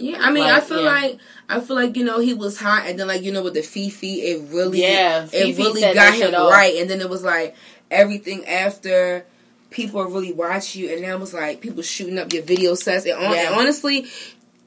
[0.00, 0.90] Yeah, I mean, like, I feel yeah.
[0.90, 3.54] like I feel like you know he was hot, and then like you know with
[3.54, 7.56] the Fefe, it really yeah, it really got him right, and then it was like
[7.90, 9.26] everything after
[9.70, 13.04] people really watch you, and now it was like people shooting up your video sets,
[13.04, 13.48] and, on, yeah.
[13.48, 14.06] and honestly,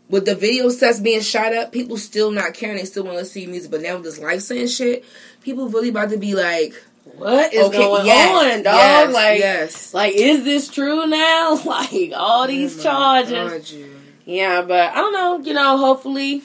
[0.09, 2.77] with the video sets being shot up, people still not caring.
[2.77, 5.05] They still want to see music, but now with this life sentence shit,
[5.41, 6.73] people really about to be like,
[7.15, 8.75] what is okay, going yes, on, dog?
[8.75, 9.93] Yes, like, yes.
[9.93, 11.61] like, is this true now?
[11.65, 13.71] Like all these oh charges.
[13.71, 15.39] God, yeah, but I don't know.
[15.39, 16.43] You know, hopefully,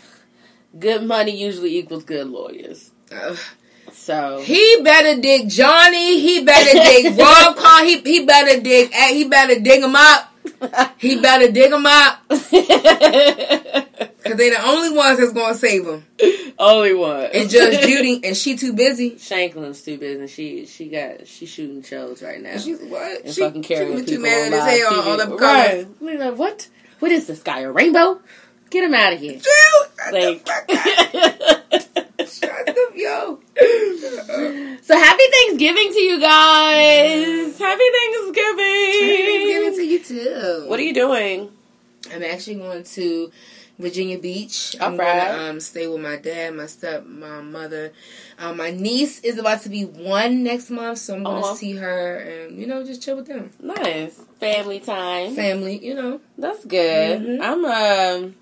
[0.78, 2.90] good money usually equals good lawyers.
[3.10, 3.36] Uh,
[3.92, 6.20] so he better dig Johnny.
[6.20, 7.84] He better dig Rob Carr.
[7.84, 8.92] He he better dig.
[8.92, 10.34] He better dig him up.
[10.98, 12.28] He better dig him up.
[12.28, 12.50] Cause
[14.36, 16.04] they the only ones that's gonna save him.
[16.58, 17.30] Only one.
[17.32, 19.12] And Judge Judy, and she too busy.
[19.12, 20.26] Sheindlin's too busy.
[20.26, 22.58] She she got she shooting shows right now.
[22.58, 23.24] She's what?
[23.24, 25.86] And she, fucking carrying she people too mad on as hell on all them right.
[26.00, 26.68] Like, what?
[26.98, 27.61] What is this guy?
[27.61, 28.20] A rainbow?
[28.70, 29.34] Get him out of here.
[29.34, 30.46] Dude, like,
[32.28, 33.38] shut the yo.
[34.82, 37.58] so happy Thanksgiving to you guys.
[37.58, 38.94] Happy Thanksgiving.
[39.00, 40.64] Happy Thanksgiving to you too.
[40.68, 41.50] What are you doing?
[42.12, 43.32] I'm actually going to
[43.78, 44.76] Virginia Beach.
[44.80, 45.30] All I'm right.
[45.30, 47.92] gonna um, stay with my dad, my step, my mother.
[48.38, 51.54] Um, my niece is about to be one next month, so I'm gonna uh-huh.
[51.54, 53.50] see her and you know just chill with them.
[53.60, 55.34] Nice family time.
[55.34, 56.20] Family, you know.
[56.36, 57.20] That's good.
[57.20, 57.42] Mm-hmm.
[57.42, 58.34] I'm um.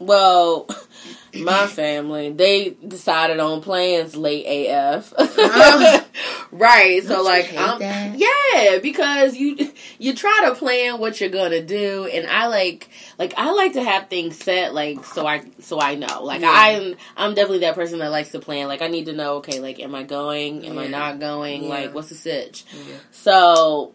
[0.00, 0.68] Well,
[1.36, 5.12] my family they decided on plans late AF.
[5.16, 6.06] Oh.
[6.52, 7.02] right.
[7.02, 7.80] So Don't like, I'm,
[8.16, 13.34] yeah, because you you try to plan what you're gonna do, and I like like
[13.36, 16.22] I like to have things set like so I so I know.
[16.22, 16.52] Like yeah.
[16.52, 18.68] I'm I'm definitely that person that likes to plan.
[18.68, 19.36] Like I need to know.
[19.36, 20.66] Okay, like am I going?
[20.66, 20.82] Am yeah.
[20.82, 21.64] I not going?
[21.64, 21.68] Yeah.
[21.68, 22.64] Like what's the sitch?
[23.10, 23.94] So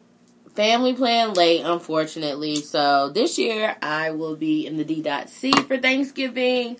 [0.55, 2.57] family plan late, unfortunately.
[2.57, 6.77] So this year I will be in the D.C for Thanksgiving.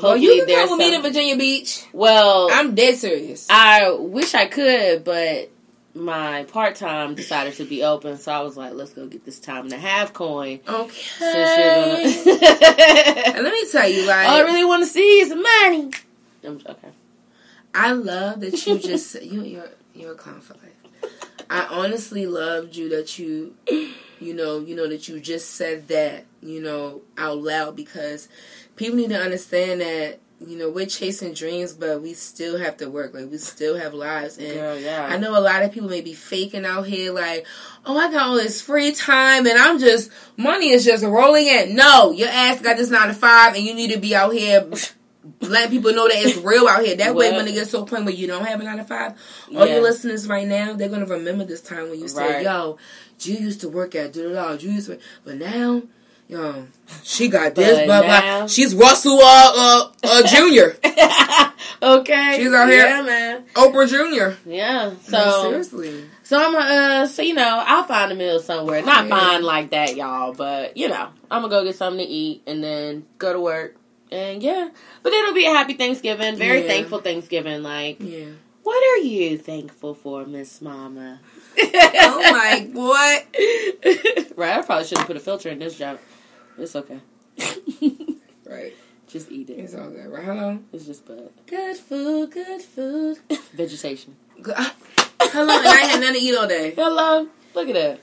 [0.00, 1.84] Well, you can come with me to Virginia Beach.
[1.92, 3.46] Well, I'm dead serious.
[3.50, 5.50] I wish I could, but
[5.94, 9.38] my part time decided to be open, so I was like, let's go get this
[9.38, 10.60] time and a half coin.
[10.66, 11.20] Okay.
[11.20, 12.38] Gonna...
[13.36, 15.90] and let me tell you, like, all I really want to see is money.
[16.44, 16.88] I'm, okay.
[17.74, 20.81] I love that you just you you're you're a clown for life.
[21.50, 23.54] I honestly loved you that you,
[24.20, 28.28] you know, you know that you just said that, you know, out loud because
[28.76, 32.90] people need to understand that you know we're chasing dreams but we still have to
[32.90, 33.14] work.
[33.14, 34.38] Like we still have lives.
[34.38, 35.06] And Girl, yeah.
[35.10, 37.46] i know a lot of people may be faking out here like
[37.86, 41.74] oh i got all this free time and i'm just money is just rolling in.
[41.76, 44.68] No your ass got this nine to five and you need to be out here
[45.40, 46.96] letting people know that it's real out here.
[46.96, 48.84] That way, when it gets to a point where you don't have a nine to
[48.84, 49.12] five,
[49.54, 49.74] all yeah.
[49.74, 52.44] your listeners right now, they're gonna remember this time when you said, right.
[52.44, 52.78] "Yo,
[53.20, 55.82] you used to work at da da da." You used to, but now.
[56.28, 56.66] Yo,
[57.02, 58.46] she got this, blah blah.
[58.46, 60.76] She's Russell uh, uh, uh Junior.
[61.82, 63.44] okay, she's out here, yeah, man.
[63.52, 64.38] Oprah Junior.
[64.46, 66.04] Yeah, so no, seriously.
[66.22, 68.82] So I'm uh, so you know, I'll find a meal somewhere.
[68.82, 69.18] Not yeah.
[69.18, 72.64] fine like that, y'all, but you know, I'm gonna go get something to eat and
[72.64, 73.76] then go to work
[74.12, 74.68] and yeah,
[75.02, 76.36] but it'll be a happy Thanksgiving.
[76.36, 76.68] Very yeah.
[76.68, 77.62] thankful Thanksgiving.
[77.62, 78.26] Like, yeah.
[78.62, 81.20] What are you thankful for, Miss Mama?
[81.58, 83.26] oh my what?
[84.36, 85.98] right, I probably shouldn't put a filter in this job.
[86.58, 87.00] It's okay.
[88.46, 88.74] right.
[89.08, 89.54] Just eat it.
[89.54, 90.06] It's all good.
[90.06, 90.24] Right?
[90.24, 90.58] Hello.
[90.72, 91.30] It's just bud.
[91.46, 92.30] Good food.
[92.30, 93.18] Good food.
[93.52, 94.16] Vegetation.
[94.44, 96.72] Hello, and I had nothing to eat all day.
[96.74, 97.28] Hello.
[97.54, 98.00] Look at that.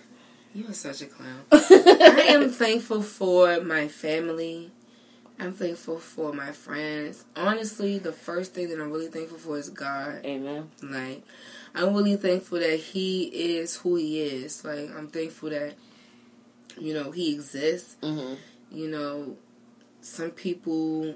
[0.53, 1.45] You are such a clown.
[1.51, 4.71] I am thankful for my family.
[5.39, 7.23] I'm thankful for my friends.
[7.35, 10.25] Honestly, the first thing that I'm really thankful for is God.
[10.25, 10.69] Amen.
[10.83, 11.23] Like,
[11.73, 14.65] I'm really thankful that He is who He is.
[14.65, 15.75] Like, I'm thankful that,
[16.77, 17.95] you know, He exists.
[18.01, 18.33] Mm-hmm.
[18.71, 19.37] You know,
[20.01, 21.15] some people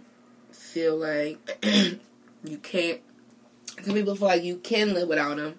[0.51, 1.37] feel like
[2.45, 3.01] you can't,
[3.83, 5.55] some people feel like you can live without Him.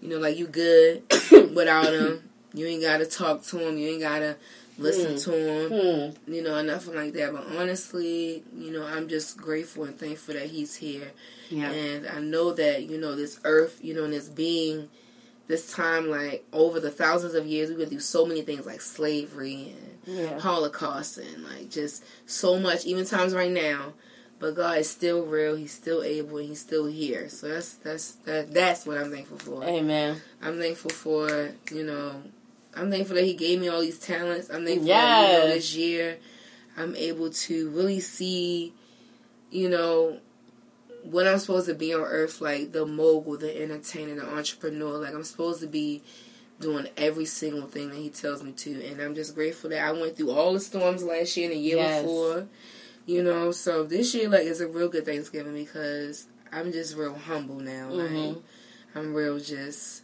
[0.00, 1.04] You know, like you good
[1.54, 2.28] without Him.
[2.52, 3.78] You ain't gotta talk to Him.
[3.78, 4.36] You ain't gotta
[4.78, 5.24] listen mm.
[5.24, 6.16] to him, mm.
[6.26, 7.32] you know, and nothing like that.
[7.32, 11.12] But honestly, you know, I'm just grateful and thankful that he's here.
[11.50, 11.70] Yeah.
[11.70, 14.88] And I know that, you know, this earth, you know, and this being,
[15.48, 18.80] this time, like, over the thousands of years, we've been through so many things like
[18.80, 19.74] slavery
[20.06, 20.38] and yeah.
[20.38, 23.92] Holocaust and, like, just so much, even times right now.
[24.42, 25.54] but God is still real.
[25.54, 27.28] He's still able, and He's still here.
[27.28, 29.62] So that's that's that, that's what I'm thankful for.
[29.64, 30.20] Amen.
[30.42, 32.22] I'm thankful for you know.
[32.74, 34.48] I'm thankful that He gave me all these talents.
[34.50, 35.18] I'm thankful Yes.
[35.18, 36.18] that you know, this year
[36.76, 38.72] I'm able to really see,
[39.50, 40.18] you know,
[41.02, 44.98] what I'm supposed to be on earth, like the mogul, the entertainer, the entrepreneur.
[44.98, 46.02] Like I'm supposed to be
[46.60, 49.90] doing every single thing that he tells me to, and I'm just grateful that I
[49.92, 52.02] went through all the storms last year and the year Yes.
[52.02, 52.46] before.
[53.04, 57.14] You know, so this year like is a real good Thanksgiving because I'm just real
[57.14, 57.90] humble now.
[57.90, 58.42] Like Mhm.
[58.94, 60.02] I'm real just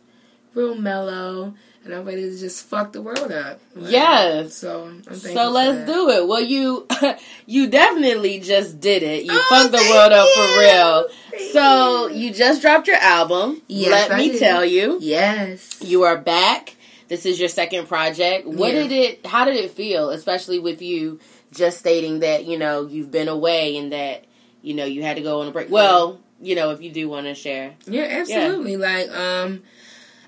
[0.54, 1.54] real mellow,
[1.88, 3.60] and I'm ready to just fuck the world up.
[3.74, 4.54] Like, Yes.
[4.54, 5.86] So I'm So let's that.
[5.86, 6.28] do it.
[6.28, 6.86] Well, you
[7.46, 9.24] you definitely just did it.
[9.24, 11.08] You Oh, fucked the world up for real.
[11.30, 12.26] Thank So you.
[12.28, 13.62] you just dropped your album.
[13.68, 14.38] Yes, Let I me did.
[14.38, 15.78] tell you, Yes.
[15.82, 16.76] you are back.
[17.08, 18.46] This is your second project.
[18.46, 18.82] What Yeah.
[18.82, 19.26] did it?
[19.26, 21.20] How did it feel, especially with you
[21.52, 24.24] just stating that you know you've been away and that
[24.60, 25.70] you know you had to go on a break?
[25.70, 27.74] Well, you know if you do want to share.
[27.86, 28.76] Yeah, absolutely.
[28.76, 29.62] Like, um,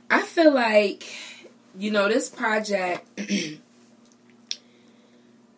[0.09, 1.05] I feel like,
[1.81, 3.07] you know, this project,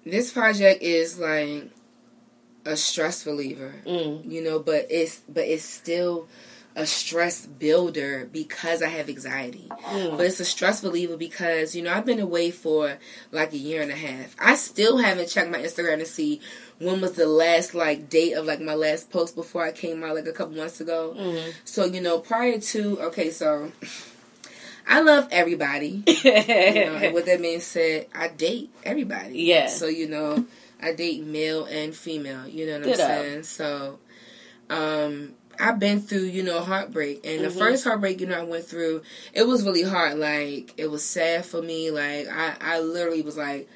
[0.06, 1.68] this project is like
[2.64, 4.30] a stress reliever, Mm.
[4.30, 6.28] you know, but it's but it's still
[6.74, 9.66] a stress builder because I have anxiety.
[9.68, 10.16] Mm.
[10.16, 12.96] But it's a stress reliever because, you know, I've been away for
[13.30, 14.34] like a year and a half.
[14.38, 16.40] I still haven't checked my Instagram to see
[16.78, 20.14] when was the last like date of like my last post before I came out
[20.14, 21.14] like a couple months ago.
[21.18, 21.52] Mhm.
[21.64, 23.70] So, you know, prior to okay, so
[24.86, 26.04] I love everybody.
[26.62, 29.40] You know, and with that being said, I date everybody.
[29.40, 29.66] Yeah.
[29.66, 30.44] So, you know,
[30.80, 33.02] I date male and female, you know what Ditto.
[33.02, 33.42] I'm saying?
[33.44, 33.98] So
[34.70, 37.26] um I've been through, you know, heartbreak.
[37.26, 37.58] And the Mhm.
[37.58, 39.02] first heartbreak, you know, I went through,
[39.34, 40.18] it was really hard.
[40.18, 41.90] Like, it was sad for me.
[41.90, 43.68] Like, I, I literally was like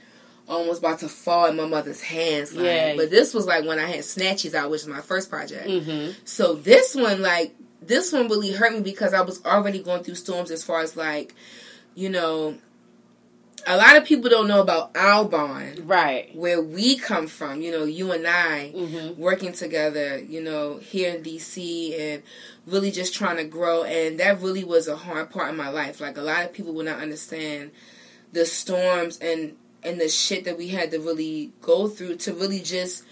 [0.48, 2.54] almost about to fall in my mother's hands.
[2.54, 2.94] Like, Yeah.
[2.96, 5.68] But this was like when I had Snatches out, which is my first project.
[5.68, 7.54] hmm So this one, like,
[7.86, 10.96] this one really hurt me because I was already going through storms as far as
[10.96, 11.34] like,
[11.94, 12.56] you know,
[13.66, 16.34] a lot of people don't know about Albon, Right.
[16.36, 17.60] where we come from.
[17.62, 22.22] You know, you and I hmm working together, you know, here in DC and
[22.66, 23.82] really just trying to grow.
[23.82, 26.00] And that really was a hard part of my life.
[26.00, 27.70] Like a lot of people will not understand
[28.32, 32.60] the storms and and the shit that we had to really go through to really
[32.60, 33.04] just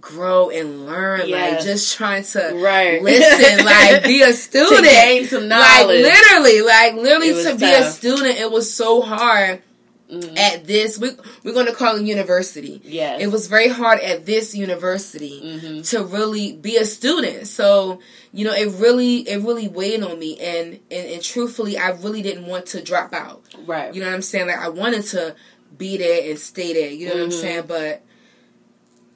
[0.00, 1.30] grow and learn.
[1.30, 3.02] Like just trying to Right.
[3.02, 4.76] listen, like be a student.
[4.84, 6.02] to gain some knowledge.
[6.04, 9.62] like literally, like literally to be a student, it was so hard
[10.12, 10.38] Mhm.
[10.38, 10.98] at this.
[10.98, 11.10] We,
[11.42, 12.82] we're going to call it university.
[12.84, 17.46] Yeah, It was very hard at this university hmm to really be a student.
[17.48, 21.90] So, you know, it really it really weighed on me and, and and truthfully I
[21.92, 23.42] really didn't want to drop out.
[23.64, 23.94] Right.
[23.94, 24.48] You know what I'm saying?
[24.48, 25.34] Like I wanted to
[25.78, 26.90] be there and stay there.
[26.90, 27.40] You know what I'm Mhm.
[27.40, 27.64] saying?
[27.66, 28.02] But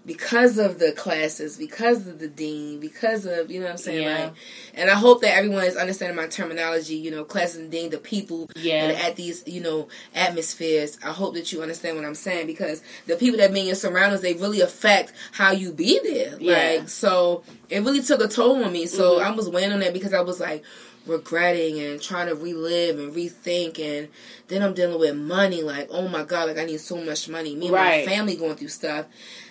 [0.08, 4.02] because of the classes, because of the dean, because of you know what I'm saying,
[4.02, 4.18] Yeah.
[4.24, 4.32] like,
[4.74, 6.96] and I hope that everyone is understanding my terminology.
[6.96, 8.98] You know, classes and dean, the people Yeah.
[9.06, 10.98] at these you know atmospheres.
[11.04, 13.74] I hope that you understand what I'm saying because the people that be in your
[13.76, 16.36] surroundings, they really affect how you be there.
[16.40, 16.78] Yeah.
[16.80, 18.86] Like so, it really took a toll on me.
[18.86, 19.22] So Mhm.
[19.22, 20.64] I was weighing on that because I was like
[21.06, 24.08] regretting and trying to relive and rethink and
[24.48, 27.54] then I'm dealing with money like oh my god like I need so much money
[27.54, 28.06] me and Right.
[28.06, 29.06] my family going through stuff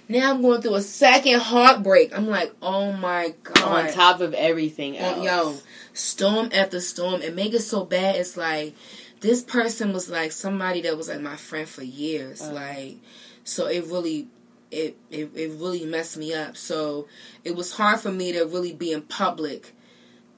[0.07, 2.17] now I'm going through a second heartbreak.
[2.17, 3.87] I'm like oh my god.
[3.87, 5.23] On top of everything else.
[5.23, 5.57] yo
[5.93, 7.21] storm after storm.
[7.21, 8.15] And make it so bad.
[8.15, 8.75] It's like
[9.19, 12.41] this person was like somebody that was like my friend for years.
[12.41, 12.53] Uh.
[12.53, 12.97] like
[13.43, 14.27] so it really
[14.71, 16.57] it, it it really messed me up.
[16.57, 17.07] So
[17.43, 19.73] it was hard for me to really be in public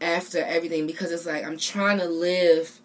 [0.02, 2.80] after everything because it's like I'm trying to live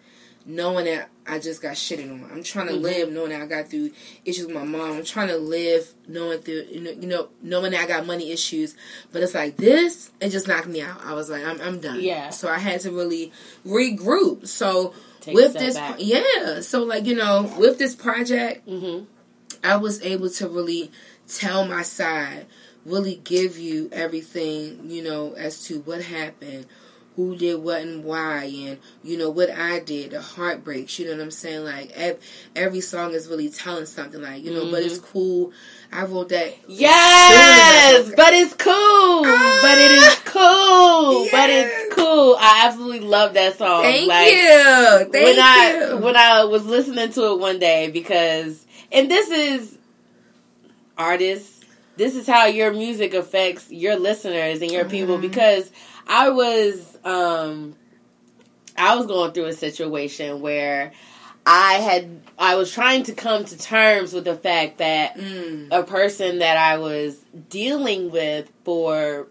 [0.45, 2.29] knowing that I just got shitted on.
[2.31, 2.81] I'm trying to Mhm.
[2.81, 3.91] live knowing that I got through
[4.25, 4.91] issues with my mom.
[4.97, 8.75] I'm trying to live knowing through you know, knowing that I got money issues.
[9.11, 11.03] But it's like this, it just knocked me out.
[11.03, 11.99] I was like, I'm I'm done.
[12.01, 12.29] Yeah.
[12.29, 13.31] So I had to really
[13.65, 14.47] regroup.
[14.47, 15.95] So Take with this, back.
[15.99, 16.61] yeah.
[16.61, 18.99] So like you know, with this project, hmm
[19.63, 20.91] I was able to really
[21.27, 22.45] tell my side,
[22.85, 26.67] really give you everything, you know, as to what happened,
[27.15, 31.11] who did what and why, and, you know, what I did, the heartbreaks, you know
[31.13, 31.63] what I'm saying?
[31.63, 32.19] Like, ev-
[32.55, 35.11] every song is really telling something, like, you know, but it's Mm-hmm.
[35.13, 35.53] cool.
[35.93, 36.53] I wrote that.
[36.67, 39.23] Yes, Soon as I- but it's cool.
[39.23, 41.27] but it is cool.
[41.31, 42.35] But it's cool.
[42.37, 43.83] I absolutely love that song.
[43.83, 45.09] Thank like, you.
[45.11, 45.97] Thank when I you.
[45.97, 49.77] when I was listening to it one day because and this is
[50.97, 51.61] artists.
[51.97, 55.21] This is how your music affects your listeners and your people Mhm.
[55.21, 55.71] because
[56.07, 57.75] I was um
[58.77, 60.91] I was going through a situation where
[61.45, 65.67] I had I was trying to come to terms with the fact that Mm.
[65.71, 67.17] a person that I was
[67.49, 69.27] dealing with for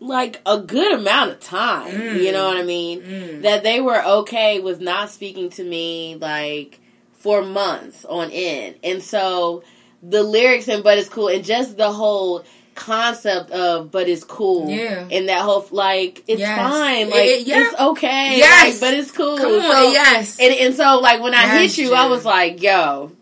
[0.00, 2.22] like a good amount of time, Mm.
[2.22, 3.00] you know what I mean?
[3.00, 3.42] Mm.
[3.42, 6.80] That they were okay with not speaking to me like
[7.14, 8.76] for months on end.
[8.84, 9.62] And so
[10.02, 12.44] the lyrics and but it's cool and just the whole
[12.74, 15.06] concept of but it's cool Yeah.
[15.10, 16.58] and that whole like it's Yes.
[16.58, 17.64] fine like it- yeah.
[17.70, 18.72] it's okay Yes.
[18.72, 20.38] like, but it's cool Come on, So- yes.
[20.40, 23.12] and, and so like when I Yes, hit you I was like yo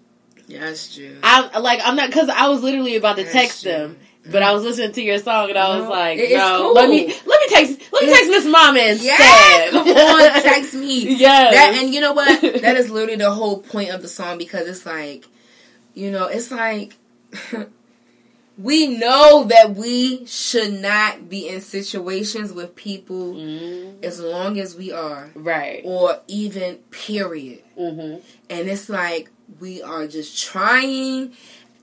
[0.49, 1.17] yes, Drew.
[1.23, 3.73] I like I'm not because I was literally about to Yes, text June.
[3.73, 3.99] them,
[4.31, 4.55] but I mm.
[4.55, 6.75] was listening to your song and I was like, it- no, cool.
[6.75, 9.07] let me let me text let me It's- text Miss Mama instead.
[9.19, 11.15] Yeah, come on, text me.
[11.17, 11.55] Yes.
[11.55, 12.41] That and you know what?
[12.63, 15.27] That is literally the whole point of the song because it's like,
[15.95, 16.95] you know, it's like
[18.63, 24.77] we know that we should not be in situations with people Mm, as long as
[24.77, 25.83] we are, right.
[25.85, 27.63] or even period.
[27.77, 28.17] hmm
[28.51, 31.33] And it's like we are just trying,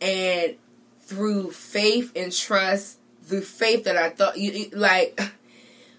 [0.02, 0.56] and
[1.02, 5.20] through faith and trust, through faith that I thought you you- like.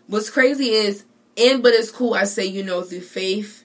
[0.06, 1.04] What's crazy is
[1.36, 2.14] in, but it's cool.
[2.14, 3.59] I say you know through faith.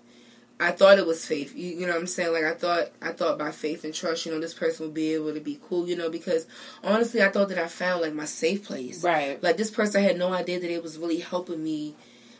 [0.60, 1.56] I thought it was faith.
[1.56, 2.32] You, you know what I'm saying?
[2.32, 5.14] Like I thought, I thought by faith and trust, you know, this person would be
[5.14, 5.88] able to be cool.
[5.88, 6.48] You know, because
[6.84, 9.04] honestly, I thought that I found like my safe place.
[9.04, 9.42] Right.
[9.44, 11.96] Like this person I had no idea that it was really helping me,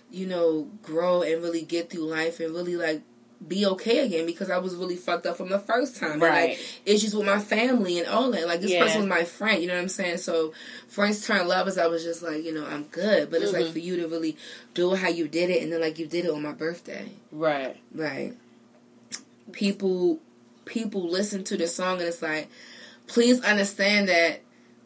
[0.10, 3.02] you know, grow and really get through life and really like
[3.48, 6.14] be okay again because I was really fucked up from the first time.
[6.14, 6.50] And, Right.
[6.52, 8.48] like issues with my family and all that.
[8.48, 8.84] Like this Yeah.
[8.84, 10.18] person was my friend, you know what I'm saying?
[10.18, 10.54] So
[10.88, 13.30] friends turn lovers, I was just like, you know, I'm good.
[13.30, 13.74] But it's like Mhm.
[13.74, 14.38] for you to really
[14.74, 17.10] do how you did it and then like you did it on my birthday.
[17.32, 17.76] Right.
[17.94, 18.34] Right.
[19.52, 20.20] People
[20.66, 22.48] people listen to the song and it's like,
[23.06, 24.42] please understand that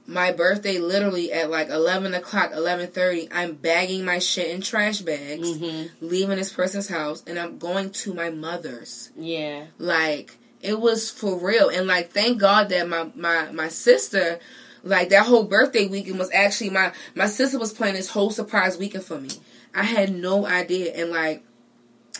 [0.09, 5.55] my birthday literally at like 11 o'clock 11.30 i'm bagging my shit in trash bags
[5.57, 9.11] hmm leaving this person's house and i'm going to my mother's.
[9.15, 9.65] Yeah.
[9.77, 11.69] like it was for real.
[11.69, 14.39] And like thank god that my my my sister
[14.83, 18.77] like that whole birthday weekend was actually my my sister was planning this whole surprise
[18.77, 19.29] weekend for me.
[19.73, 20.93] I had no idea.
[20.93, 21.43] And like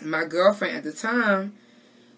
[0.02, 1.54] my girlfriend at the time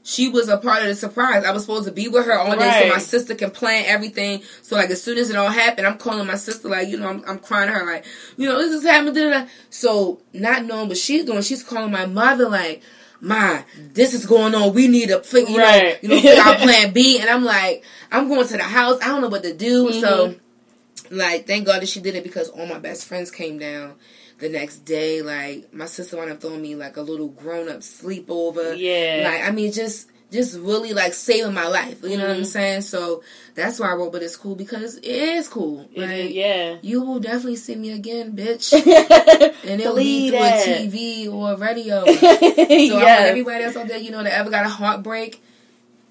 [0.04, 1.44] she was a part of the surprise.
[1.44, 4.42] I was supposed to be with her all day so my sister can plan everything.
[4.62, 7.08] So like as soon as it all happened, I'm calling my sister like, you know,
[7.08, 9.14] I'm, I'm crying to her like, you know, this is happening.
[9.14, 9.50] Da, da, da.
[9.70, 12.82] So not knowing what she's doing, she's calling my mother like,
[13.24, 14.74] Ma, this is going on.
[14.74, 16.02] We need a you Right.
[16.02, 17.20] know, you know, figure out plan B.
[17.20, 19.00] And I'm like, I'm going to the house.
[19.04, 19.92] I don't know what to do.
[19.94, 21.16] So mm-hmm.
[21.16, 23.94] like, thank God that she did it because all my best friends came down
[24.42, 25.22] the next day.
[25.22, 28.76] Like my sister wound up throwing me like a little grown up sleepover.
[28.78, 29.30] Yeah.
[29.32, 32.04] Like I mean, just just really like saving my life.
[32.04, 32.46] You know what I'm Mhm.
[32.46, 32.82] saying?
[32.84, 33.22] So
[33.54, 35.90] that's why I wrote, but it's cool because it is cool.
[35.94, 36.78] Like, yeah.
[36.82, 38.72] You will definitely see me again, bitch.
[39.64, 40.68] And it'll be Believe through that.
[40.68, 42.06] a TV or a radio.
[42.16, 43.30] So I want yes.
[43.30, 45.42] everybody else out there, you know, that ever got a heartbreak,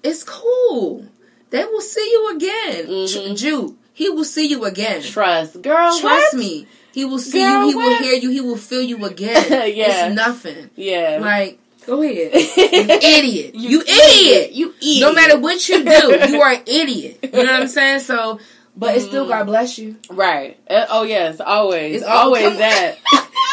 [0.03, 1.05] it's cool.
[1.49, 2.85] They will see you again.
[2.87, 3.37] Mhm.
[3.37, 5.01] Jew, he will see you again.
[5.01, 5.97] Trust, girl.
[5.99, 6.37] Trust what?
[6.39, 6.67] me.
[6.93, 7.69] He will see Girl, you.
[7.69, 8.29] He will hear you.
[8.31, 9.45] He will feel you again.
[9.75, 10.07] Yeah.
[10.07, 10.69] It's nothing.
[10.75, 11.19] Yeah.
[11.21, 12.31] Like, go ahead.
[12.33, 13.55] Idiot.
[13.55, 14.51] You You, idiot.
[14.53, 15.01] You eat.
[15.01, 17.19] No matter what you do, you are an idiot.
[17.23, 17.99] You know what I'm saying?
[18.01, 18.39] So,
[18.75, 19.27] but it's still.
[19.27, 19.97] God bless you.
[20.09, 20.57] Right.
[20.69, 21.97] Uh, oh yes, always.
[21.97, 22.97] It's al- always that.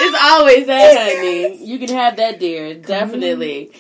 [0.01, 1.65] it's always that, honey.
[1.65, 2.75] You can have that, dear.
[2.75, 3.71] Definitely.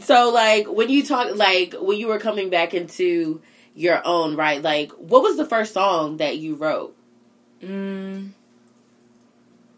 [0.00, 3.40] So, like, when you talk, like, when you were coming back into
[3.74, 4.62] your own, right?
[4.62, 6.94] Like, what was the first song that you wrote?
[7.62, 8.30] Mm,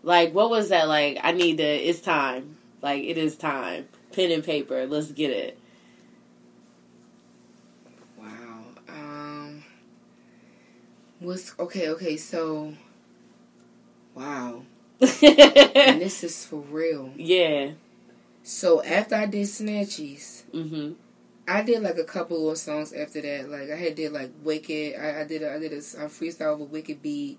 [0.03, 0.89] Like, what was that?
[0.89, 1.65] Like, I need to.
[1.65, 2.57] It's time.
[2.83, 3.89] Like, it is time.
[4.13, 4.87] Pen and paper.
[4.87, 5.59] Let's get it.
[8.19, 8.61] wow.
[8.89, 9.65] Um,
[11.21, 11.89] what's okay?
[11.91, 12.75] Okay, so,
[14.15, 14.63] wow.
[15.01, 17.13] And this is for real.
[17.17, 17.71] yeah.
[18.43, 20.95] So after I did Snatchies, Mhm.
[21.47, 23.51] I did like a couple of songs after that.
[23.51, 24.97] Like I had did like Wicked.
[24.99, 27.39] I, I did a, I did a, a freestyle with a Wicked beat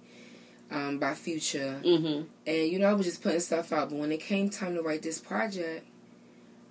[0.71, 2.25] um, by Future, Mhm.
[2.45, 3.89] and you know I was just putting stuff out.
[3.89, 5.85] But when it came time to write this project,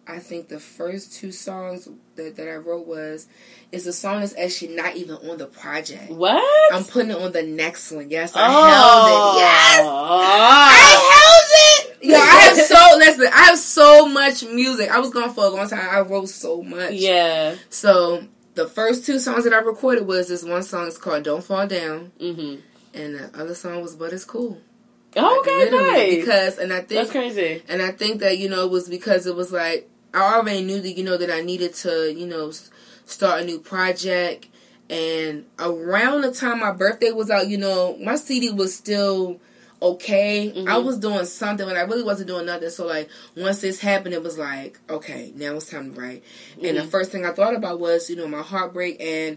[0.06, 3.26] I think the first two songs that, that I wrote was
[3.72, 6.10] is a song that's actually not even on the project.
[6.10, 6.42] What?
[6.74, 8.08] I'm putting it on the next one.
[8.08, 8.50] Yes, I oh.
[8.50, 9.40] held it.
[9.40, 9.80] Yes.
[9.84, 10.70] Ah.
[10.70, 12.04] I held it.
[12.10, 13.26] Yo, I have so listen.
[13.34, 14.90] I have so much music.
[14.90, 15.80] I was gone for a long time.
[15.90, 16.92] I wrote so much.
[16.92, 17.56] Yeah.
[17.68, 18.22] So
[18.54, 21.66] the first two songs that I recorded was this one song is called "Don't Fall
[21.66, 22.62] Down," Mhm.
[22.94, 24.60] And the other song was "But It's Cool."
[25.16, 26.14] Okay, Like, nice.
[26.16, 27.62] Because and I think That's crazy.
[27.68, 30.80] and I think that you know it was because it was like I already knew
[30.80, 32.52] that you know that I needed to you know
[33.04, 34.46] start a new project.
[34.90, 39.38] And around the time my birthday was out, you know, my CD was still
[39.82, 40.50] okay.
[40.56, 40.66] Mhm.
[40.68, 42.70] I was doing something, but I really wasn't doing nothing.
[42.70, 46.22] So like once this happened, it was like, okay, now it's time to write.
[46.62, 46.88] And the Mhm.
[46.90, 49.36] first thing I thought about was, you know, my heartbreak and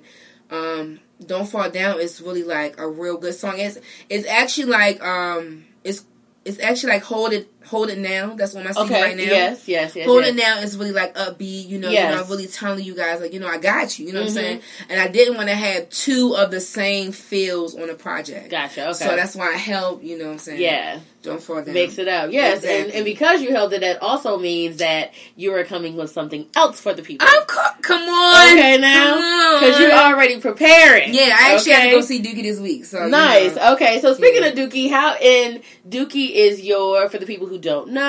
[0.49, 3.59] um Don't Fall Down is really like a real good song.
[3.59, 6.05] It's it's actually like um it's
[6.45, 8.33] it's actually like Hold It Hold It Now.
[8.35, 9.01] That's on my CD Okay.
[9.01, 9.23] right now.
[9.23, 9.67] Yes.
[9.67, 9.95] Yes.
[9.95, 10.05] Yes.
[10.07, 10.31] Hold yes.
[10.33, 12.09] It Now is really like upbeat, you know, Yes.
[12.09, 14.21] you know, I'm really telling you guys like, you know, I got you, you know
[14.21, 14.31] what Mhm.
[14.31, 14.61] I'm saying?
[14.89, 18.49] And I didn't want to have two of the same feels on a project.
[18.49, 18.89] Gotcha.
[18.89, 18.93] Okay.
[19.05, 20.61] So that's why I held, you know what I'm saying?
[20.61, 20.99] yeah.
[21.23, 21.75] Don't fall down.
[21.75, 22.31] Mix it up.
[22.31, 22.63] Yes.
[22.63, 22.93] And, Exactly.
[22.95, 26.79] and because you held it, that also means that you are coming with something else
[26.79, 27.27] for the people.
[27.27, 28.51] Of course, come on.
[28.57, 31.13] Okay, now because you're already preparing.
[31.13, 32.85] Yeah, I actually had to go see Dookie this week.
[32.85, 33.55] So you Nice.
[33.55, 33.73] know.
[33.73, 34.47] Okay, so speaking Yeah.
[34.49, 38.01] of Dookie, how in Dookie is your for the people who don't know,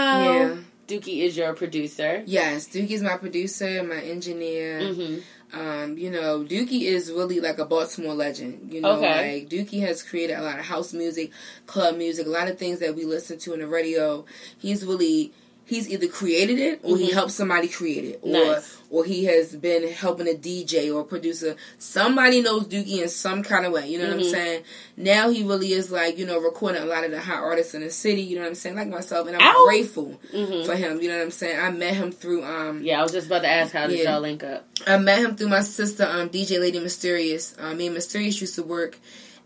[0.55, 0.57] Yeah.
[0.87, 2.23] Dookie is your producer.
[2.27, 4.81] Yes, Dookie's my producer, my engineer.
[4.81, 5.59] Mm-hmm.
[5.61, 8.73] Um, you know, Dookie is really like a Baltimore legend.
[8.73, 9.41] You know, Okay.
[9.41, 11.31] like Dookie has created a lot of house music,
[11.67, 14.25] club music, a lot of things that we listen to in the radio.
[14.59, 15.33] He's really
[15.73, 17.13] he's either created it or he Mhm.
[17.19, 18.19] helped somebody create it.
[18.23, 18.77] Or Nice.
[18.91, 21.57] or he has been helping a DJ or a producer.
[21.79, 23.89] Somebody knows Dookie in some kind of way.
[23.89, 24.25] You know what Mhm.
[24.27, 24.61] I'm saying?
[24.97, 27.81] Now he really is like, you know, recording a lot of the hot artists in
[27.83, 28.77] the city, you know what I'm saying?
[28.77, 29.27] Like myself.
[29.29, 29.65] And I'm Ow.
[29.67, 30.67] grateful Mm-hmm.
[30.67, 31.01] for him.
[31.01, 31.59] You know what I'm saying?
[31.59, 34.13] I met him through um Yeah, I was just about to ask how did Yeah.
[34.13, 34.67] y'all link up?
[34.87, 37.55] I met him through my sister, um, DJ Lady Mysterious.
[37.59, 38.99] Um, me and Mysterious used to work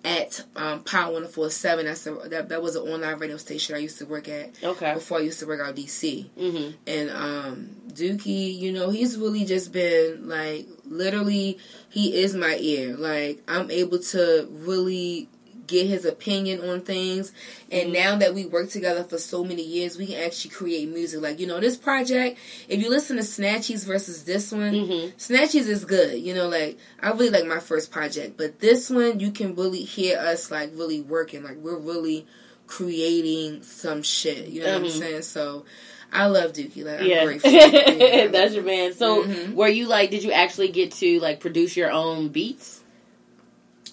[0.07, 1.85] at um, Power 147.
[1.85, 4.95] That's a, that, that was an online radio station I used to work at Okay.
[4.95, 6.27] before I used to work out DC.
[6.39, 6.71] Mm-hmm.
[6.87, 11.59] And um, Dookie, you know, he's really just been like, literally,
[11.91, 12.97] he is my ear.
[12.97, 15.29] Like, I'm able to really
[15.67, 17.33] get his opinion on things.
[17.71, 17.93] And Mhm.
[17.95, 21.21] now that we work together for so many years, we can actually create music.
[21.21, 22.39] Like, you know, this project,
[22.69, 25.17] if you listen to Snatchies versus this one, Mm-hmm.
[25.19, 29.21] Snatchies is good, you know, like I really like my first project, but this one
[29.21, 32.27] you can really hear us like really working, like we're really
[32.67, 34.85] creating some shit, you know what Mhm.
[34.85, 35.23] I'm saying?
[35.23, 35.65] So
[36.13, 37.51] I love Dookie, like I'm Yeah, grateful.
[37.53, 38.27] Yeah.
[38.29, 38.93] that's your man.
[38.95, 39.55] So, Mhm.
[39.55, 40.11] were you like?
[40.11, 42.81] Did you actually get to like produce your own beats?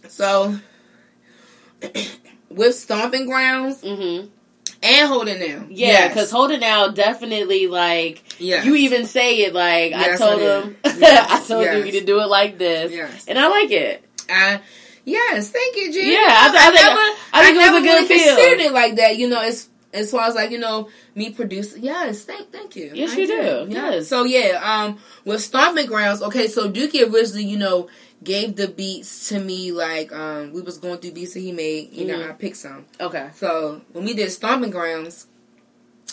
[0.10, 0.58] so
[2.50, 4.28] with Stomping Grounds Mm-hmm.
[4.84, 8.66] and Hold It Now, Yeah, because Hold It Now definitely like yes.
[8.66, 10.78] you even say it like Yes, I told I him.
[11.00, 11.76] Yes, I told yes.
[11.86, 14.04] Dookie to do it like this, yes, and I like it.
[14.30, 14.62] I,
[15.06, 16.12] yes, thank you, G.
[16.14, 18.36] Yeah, I, th- I think never, I think it never was a good really feel.
[18.36, 19.42] considered it like that, you know.
[19.42, 21.84] As as far as like you know, me producing.
[21.84, 22.92] Yes, thank thank you.
[22.94, 23.70] Yes, I you did.
[23.70, 23.74] do.
[23.76, 23.92] Yeah.
[23.92, 24.08] Yes.
[24.08, 26.22] So yeah, um, with Stomping Grounds.
[26.22, 27.90] Okay, so Dookie originally, you know,
[28.24, 31.94] gave the beats to me like um we was going through beats that he made.
[31.94, 32.30] You know, Mhm.
[32.30, 32.86] I picked some.
[33.00, 33.30] Okay.
[33.36, 35.28] So when we did Stomping Grounds,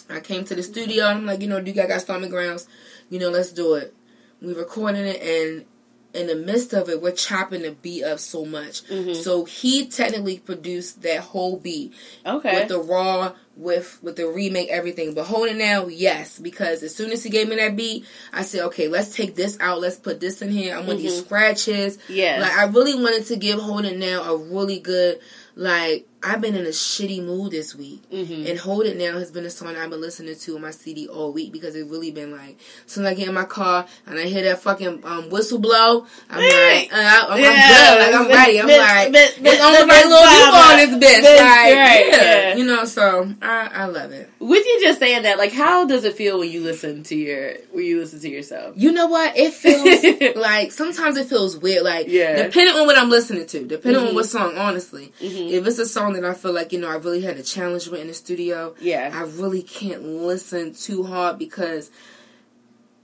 [0.09, 2.67] I came to the studio and I'm like, you know, Duke, I got Stomping Grounds.
[3.11, 3.95] You know, let's do it.
[4.43, 5.65] We recording it and
[6.13, 8.83] in the midst of it, we're chopping the beat up so much.
[8.89, 9.15] Mhm.
[9.17, 11.93] So he technically produced that whole beat
[12.27, 12.55] Okay.
[12.55, 15.15] with the raw, with with the remake, everything.
[15.15, 18.63] But holding now, yes, because as soon as he gave me that beat, I said,
[18.67, 20.75] okay, let's take this out, let's put this in here.
[20.77, 21.25] I want these Mhm.
[21.27, 21.99] scratches.
[22.09, 22.41] Yeah.
[22.41, 25.19] Like I really wanted to give Hold It Now a really good
[25.57, 28.03] like I've been in a shitty mood this week.
[28.11, 28.47] mm-hmm.
[28.47, 31.09] And Hold It Now has been a song I've been listening to on my CD
[31.09, 33.87] all week because it's really been like, as soon as I get in my car
[34.07, 36.81] and I hear that fucking um, whistle blow, I'm Hey.
[36.83, 37.51] like, uh, I, I'm, Yeah.
[37.51, 38.61] I'm good, like I'm ready.
[38.61, 42.23] I'm like, it's Miss little people on this bitch, like, right, yeah.
[42.51, 42.55] yeah.
[42.57, 42.85] you know.
[42.85, 44.29] So I, I love it.
[44.41, 47.55] With you just saying that, like, how does it feel when you listen to your
[47.73, 48.75] when you listen to yourself?
[48.77, 49.37] You know what?
[49.39, 51.83] It feels like sometimes it feels weird.
[51.85, 52.43] Like Yeah.
[52.43, 54.09] depending on what I'm listening to, depending Mhm.
[54.11, 54.59] on what song.
[54.59, 55.51] Honestly, Mhm.
[55.53, 57.89] if it's a song that I feel like you know I really had a challenge
[57.89, 59.11] with in the studio, Yeah.
[59.13, 61.91] I really can't listen too hard because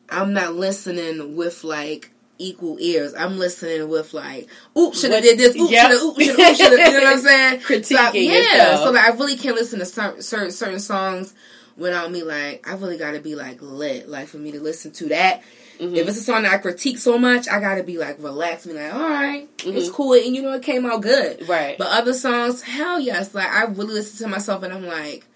[0.09, 3.15] I'm not listening with like equal ears.
[3.15, 4.49] I'm listening with like,
[4.79, 5.83] oop, should have did this, oop, Yep.
[5.83, 6.93] should have, oop, should have, oop, should have.
[6.93, 7.61] You know what I'm saying?
[7.61, 8.33] Critiquing so, I- yeah.
[8.39, 8.81] yourself.
[8.85, 11.35] So like, I really can't listen to certain certain, certain songs
[11.77, 12.69] without me like.
[12.69, 15.43] I really got to be like lit, like for me to listen to that.
[15.79, 15.97] Mhm.
[15.97, 18.72] If it's a song that I critique so much, I gotta be like relaxed, be
[18.72, 19.93] like, all right, it's Mhm.
[19.93, 21.49] cool, and you know it came out good.
[21.49, 21.77] right.
[21.79, 23.35] But other songs, hell yes.
[23.35, 25.27] Like I really listen to myself and I'm like,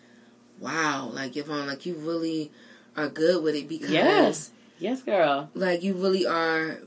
[0.61, 2.51] wow, like Yvonne, like you really
[2.97, 4.51] are good with it because Yes.
[4.79, 5.49] yes, girl.
[5.55, 6.79] like you really are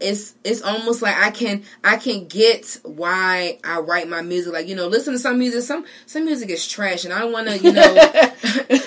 [0.00, 4.52] it's it's almost like I can I can get why I write my music.
[4.52, 7.32] Like, you know, listen to some music, some some music is trash and I don't
[7.32, 7.82] wanna, you know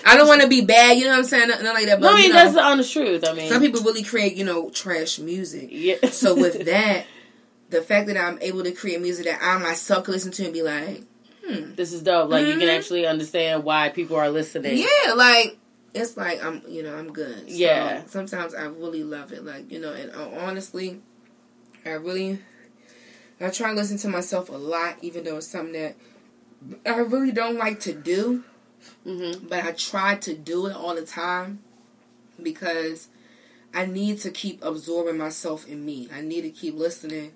[0.06, 1.50] I don't wanna be bad, you know what I'm saying?
[1.50, 2.00] Nothing like that.
[2.00, 3.28] But no, I mean you know, that's the honest truth.
[3.28, 5.68] I mean, some people really create, you know, trash music.
[5.72, 5.96] Yeah.
[6.12, 7.06] So with that,
[7.70, 10.54] the fact that I'm able to create music that I myself can listen to and
[10.54, 11.04] be like,
[11.46, 11.74] hmm.
[11.76, 12.30] this is dope.
[12.30, 12.78] Like you can Mhm.
[12.78, 14.78] actually understand why people are listening.
[14.78, 15.58] Yeah, like
[15.94, 17.48] it's like I'm, you know, I'm good.
[17.48, 18.06] So Yeah.
[18.08, 21.02] sometimes I really love it, like you know, and uh, honestly,
[21.86, 22.40] I really,
[23.40, 25.96] I try to listen to myself a lot, even though it's something that
[26.86, 28.44] I really don't like to do,
[29.06, 29.48] Mm-hmm.
[29.48, 31.60] but I try to do it all the time
[32.42, 33.10] because
[33.74, 36.10] I need to keep absorbing myself in me.
[36.14, 37.34] I need to keep listening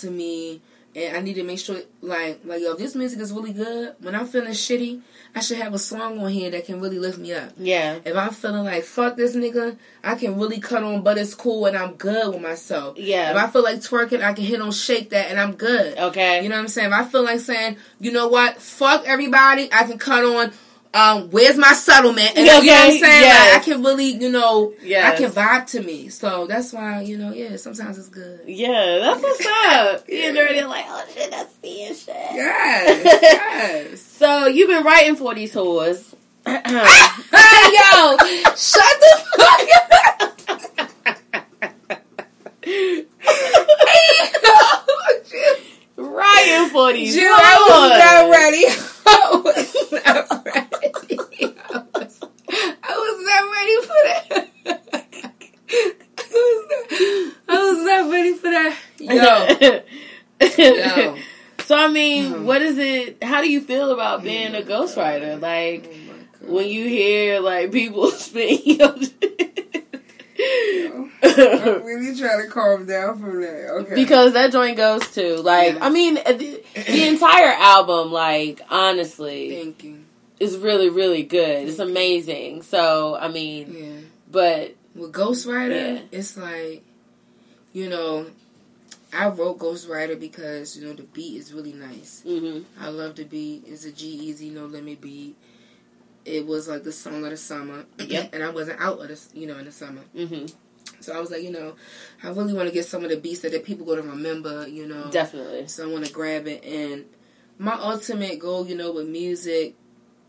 [0.00, 0.60] to me
[0.94, 3.94] and I need to make sure like like yo, if this music is really good,
[4.00, 5.00] when I'm feeling shitty,
[5.34, 7.52] I should have a song on here that can really lift me up.
[7.56, 7.98] Yeah.
[8.04, 11.66] If I'm feeling like fuck this nigga, I can really cut on but it's cool
[11.66, 12.96] and I'm good with myself.
[12.98, 13.30] Yeah.
[13.30, 15.98] If I feel like twerking, I can hit on shake that and I'm good.
[15.98, 16.42] Okay.
[16.42, 16.88] You know what I'm saying?
[16.88, 20.52] If I feel like saying, you know what, fuck everybody, I can cut on
[20.94, 22.30] um, where's my settlement?
[22.36, 23.00] And you know what I'm saying?
[23.02, 23.52] yes.
[23.52, 25.12] Like, I can really, you know, Yes.
[25.12, 26.08] I can vibe to me.
[26.08, 28.40] So that's why, you know, yeah, sometimes it's good.
[28.46, 30.04] Yeah, that's what's up.
[30.08, 30.30] yeah.
[30.30, 32.08] You're already like, oh shit, that's being shit.
[32.14, 34.00] Yes, yes.
[34.00, 36.14] So you've been writing for these whores.
[36.46, 36.52] Yo,
[38.54, 39.94] shut the fuck up.
[45.96, 48.64] writing for these Jill, I was not ready.
[49.06, 50.68] I was not ready.
[51.72, 52.20] I was,
[52.82, 54.48] I was not ready for that.
[56.18, 56.82] I was not,
[57.48, 58.74] I was not ready for that.
[60.64, 61.16] Yo.
[61.66, 62.44] So I mean, Mhm.
[62.44, 63.24] what is it?
[63.24, 65.40] How do you feel about being a ghostwriter?
[65.40, 69.00] Like Oh when you hear like people spitting your I'm
[71.22, 73.70] really trying to calm down from that.
[73.80, 73.94] Okay.
[73.94, 75.86] because that joint goes to like Yeah.
[75.86, 80.00] I mean the, the entire album like honestly Thank you.
[80.40, 81.66] is really really good.
[81.68, 82.60] It's amazing.
[82.62, 84.00] So I mean, Yeah.
[84.30, 86.02] but With Ghostwriter, Yeah.
[86.18, 86.82] it's like,
[87.72, 88.26] you know,
[89.14, 92.22] I wrote Ghostwriter because, you know, the beat is really nice.
[92.22, 93.64] hmm I love the beat.
[93.66, 95.36] It's a G-Eazy No Limit beat.
[96.24, 97.84] It was like the song of the summer.
[97.98, 98.30] Yep.
[98.32, 100.02] and I wasn't out of the, you know, in the summer.
[100.16, 100.46] hmm
[101.00, 101.74] So I was like, you know,
[102.22, 104.66] I really want to get some of the beats that the people going to remember,
[104.66, 105.10] you know.
[105.10, 105.66] definitely.
[105.68, 106.64] So I want to grab it.
[106.64, 107.04] And
[107.58, 109.74] my ultimate goal, you know, with music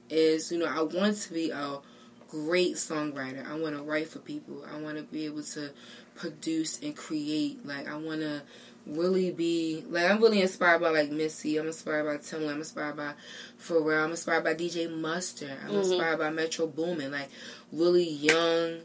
[0.09, 1.79] is, you know, I want to be a
[2.27, 3.49] great songwriter.
[3.49, 4.63] I want to write for people.
[4.71, 5.71] I want to be able to
[6.15, 7.65] produce and create.
[7.65, 8.41] Like, I want to
[8.85, 11.57] really be, like, I'm really inspired by, like, Missy.
[11.57, 12.51] I'm inspired by Timbaland.
[12.53, 13.13] I'm inspired by
[13.59, 14.03] Pharrell.
[14.03, 15.51] I'm inspired by DJ Mustard.
[15.65, 15.79] I'm Mhm.
[15.79, 17.11] inspired by Metro Boomin.
[17.11, 17.29] Like,
[17.71, 18.81] really young,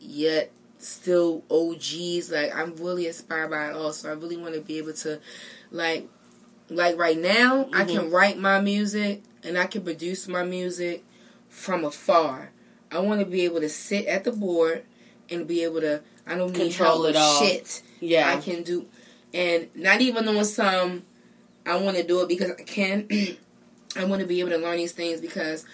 [0.00, 2.30] yet still OGs.
[2.30, 3.92] Like I'm really inspired by it all.
[3.92, 5.18] So I really want to be able to
[5.72, 6.06] like
[6.70, 11.04] like right now I can write my music and I can produce my music
[11.48, 12.52] from afar.
[12.92, 14.84] I want to be able to sit at the board
[15.28, 17.40] and be able to I don't need Control help it all.
[17.42, 17.82] shit.
[18.00, 18.32] Yeah.
[18.32, 18.86] I can do
[19.34, 21.02] and not even on some
[21.66, 23.08] I want to do it because I can.
[23.96, 25.66] I want to be able to learn these things because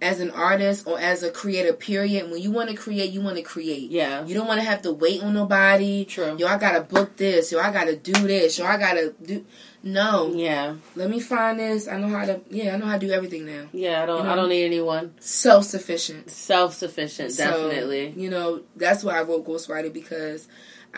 [0.00, 3.36] as an artist or as a creator period, when you want to create, you want
[3.36, 3.90] to create.
[3.90, 4.24] Yeah.
[4.24, 6.04] You don't want to have to wait on nobody.
[6.04, 6.36] True.
[6.38, 7.50] Yo, I gotta book this.
[7.50, 8.58] Yo, I gotta do this.
[8.58, 9.44] Yo, I gotta do.
[9.82, 10.74] No, Yeah.
[10.96, 11.88] let me find this.
[11.88, 12.40] I know how to.
[12.50, 13.66] Yeah, I know how to do everything now.
[13.72, 14.02] Yeah.
[14.02, 14.18] I don't.
[14.18, 14.32] You know?
[14.32, 15.14] I don't need anyone.
[15.20, 16.30] Self sufficient.
[16.30, 17.32] Self sufficient.
[17.32, 18.14] So, Definitely.
[18.16, 20.46] you know, that's why I wrote Ghostwriter because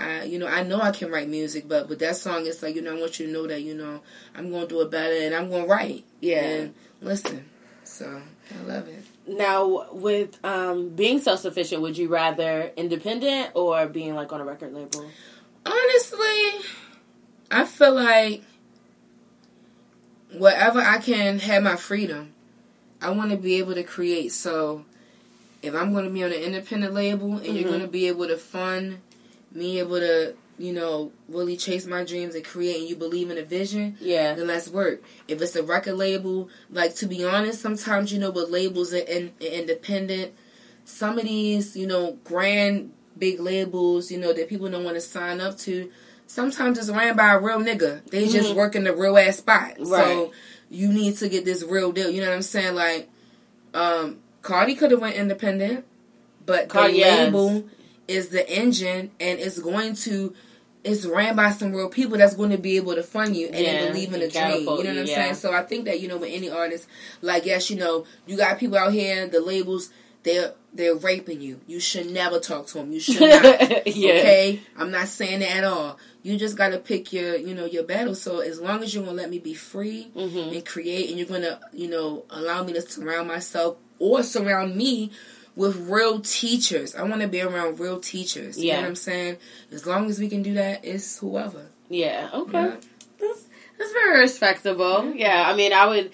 [0.01, 2.75] I, you know, I know I can write music, but with that song, it's like,
[2.75, 4.01] you know, I want you to know that, you know,
[4.35, 6.05] I'm going to do it better and I'm going to write.
[6.21, 6.39] Yeah.
[6.45, 7.45] And listen.
[7.85, 9.05] So, I love it.
[9.27, 14.45] Now, with um, being self sufficient, would you rather independent or being like on a
[14.45, 15.11] record label?
[15.67, 16.69] Honestly,
[17.51, 18.43] I feel like
[20.37, 22.33] wherever I can have my freedom,
[23.03, 24.33] I want to be able to create.
[24.33, 24.85] So,
[25.63, 27.69] if I'm going to be on an independent label and you're Mhm.
[27.69, 28.99] going to be able to fund
[29.53, 33.39] me able to, you know, really chase my dreams and create and you believe in
[33.39, 34.35] a vision, Yeah.
[34.35, 35.03] then let's work.
[35.29, 39.09] If it's a record label, like to be honest, sometimes you know with labels and,
[39.09, 40.33] and, and independent,
[40.85, 45.01] some of these, you know, grand big labels, you know, that people don't want to
[45.01, 45.91] sign up to,
[46.27, 48.05] sometimes it's ran by a real nigga.
[48.11, 48.57] They just Mhm.
[48.57, 49.75] work in the real ass spot.
[49.79, 50.05] Right.
[50.05, 50.33] So
[50.71, 52.09] you need to get this real deal.
[52.11, 52.75] You know what I'm saying?
[52.75, 53.09] Like,
[53.75, 55.85] um, Cardi could have went independent,
[56.47, 57.33] but Cardi, the yes.
[58.11, 60.35] Is the engine and it's going to
[60.83, 63.59] it's ran by some real people that's going to be able to fund you and
[63.59, 64.61] Yeah, believe in the dream.
[64.61, 65.15] You know what I'm yeah.
[65.15, 65.35] saying?
[65.35, 66.89] So I think that, you know, with any artist,
[67.21, 69.91] like yes, you know, you got people out here, the labels,
[70.23, 71.61] they're they're raping you.
[71.67, 72.93] You should never talk to them.
[72.93, 73.87] You should not.
[73.87, 74.13] yeah.
[74.15, 74.61] Okay?
[74.77, 75.99] I'm not saying that at all.
[76.23, 78.15] You just gotta pick your, you know, your battle.
[78.15, 81.29] So as long as you're gonna let me be free hmm and create and you're
[81.29, 85.11] gonna, you know, allow me to surround myself or surround me
[85.61, 86.95] with real teachers.
[86.95, 88.59] I wanna be around real teachers.
[88.59, 88.77] You Yeah.
[88.77, 89.37] know what I'm saying?
[89.71, 91.67] As long as we can do that, it's whoever.
[91.91, 92.31] Yeah.
[92.33, 92.53] Okay.
[92.67, 92.77] Yeah.
[93.21, 93.43] That's
[93.79, 95.13] that's very respectable.
[95.15, 95.45] Yeah.
[95.47, 96.11] I mean, I would,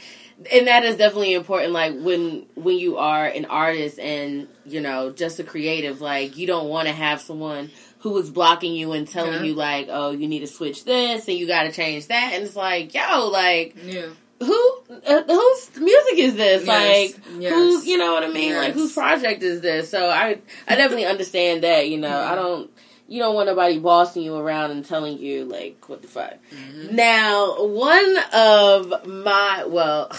[0.53, 1.73] and that is definitely important.
[1.73, 6.47] Like when when you are an artist and you know just a creative, like you
[6.47, 7.71] don't want to have someone
[8.01, 9.43] who is blocking you and telling Yeah.
[9.43, 12.45] you like, oh, you need to switch this and you got to change that, and
[12.45, 14.09] it's like, yo, like Yeah.
[14.41, 16.67] Who uh, whose music is this?
[16.67, 17.53] Yes, Like, yes.
[17.55, 18.55] who's, you know what I mean?
[18.55, 19.91] Like, whose project is this?
[19.91, 21.89] So I, I definitely understand that.
[21.89, 22.33] You know, Mm-hmm.
[22.33, 22.71] I don't.
[23.09, 26.35] You don't want nobody bossing you around and telling you like what the fuck.
[26.53, 26.97] Mm-hmm.
[26.97, 30.11] Now, one of my well,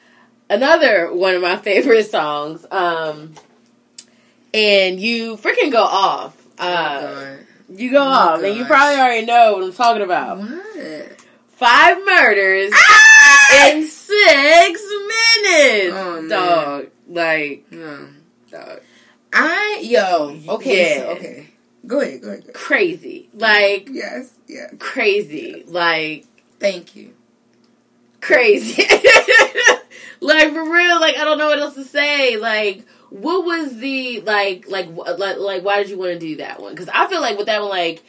[0.50, 3.32] another one of my favorite songs, um,
[4.52, 6.36] and you freaking go off.
[6.58, 7.38] Uh, God.
[7.70, 10.38] you go Oh, off, and you probably already know what I'm talking about.
[10.38, 11.23] What?
[11.64, 13.72] Five murders Ah!
[13.72, 16.86] in six minutes, Oh, dog.
[17.08, 18.08] Like, No.
[18.50, 18.80] dog,
[19.32, 20.38] I yo.
[20.56, 20.90] Okay.
[20.96, 21.02] Yeah.
[21.02, 21.46] So, okay.
[21.86, 22.20] Go ahead.
[22.20, 22.42] Go ahead.
[22.42, 22.54] Go ahead.
[22.54, 24.32] crazy, like Yes.
[24.46, 24.74] Yes.
[24.78, 26.26] crazy, like
[26.60, 27.14] Thank you.
[28.20, 28.82] crazy.
[30.20, 32.36] like for real, like I don't know what else to say.
[32.36, 36.60] Like, what was the like, like, like, like why did you want to do that
[36.60, 36.72] one?
[36.74, 38.02] Because I feel like with that one, like,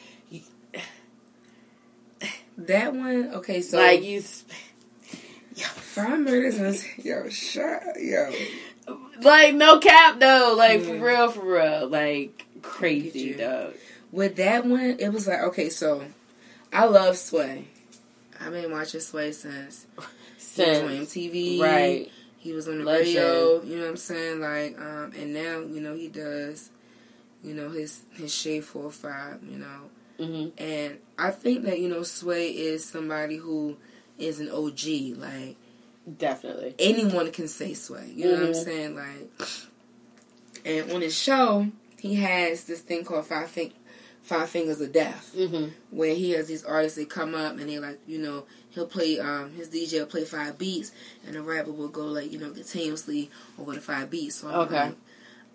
[2.57, 3.31] That one.
[3.35, 3.61] Okay.
[3.61, 4.21] So like you,
[5.55, 8.31] five murders and yo shut yo.
[9.21, 13.73] like no cap though, like for real, for real, like crazy, dog.
[14.11, 15.69] With that one, it was like okay.
[15.69, 16.03] So
[16.71, 17.67] I love Sway.
[18.39, 19.85] I've been watching Sway since
[20.37, 21.59] Since MTV.
[21.61, 23.07] right, He was on the Legend.
[23.15, 23.63] radio.
[23.63, 24.39] You know what I'm saying?
[24.41, 26.69] Like, um, and now you know he does.
[27.43, 29.39] You know his his shade four or five.
[29.43, 29.89] You know.
[30.17, 33.77] Hmm And I think that, you know, Sway is somebody who
[34.17, 35.15] is an OG.
[35.17, 35.57] Like,
[36.17, 36.75] definitely.
[36.79, 38.11] anyone can say Sway.
[38.15, 38.63] You know what I'm Mhm.
[38.63, 38.95] saying?
[38.95, 39.49] Like,
[40.65, 41.67] and on his show,
[41.99, 43.49] he has this thing called Five,
[44.21, 47.79] Five Fingers of Death, hmm where he has these artists that come up and they
[47.79, 50.91] like, you know, he'll play, um, his DJ will play five beats,
[51.25, 54.35] and the rapper will go, like, you know, continuously over the five beats.
[54.35, 54.87] So I'm Okay.
[54.87, 54.95] like,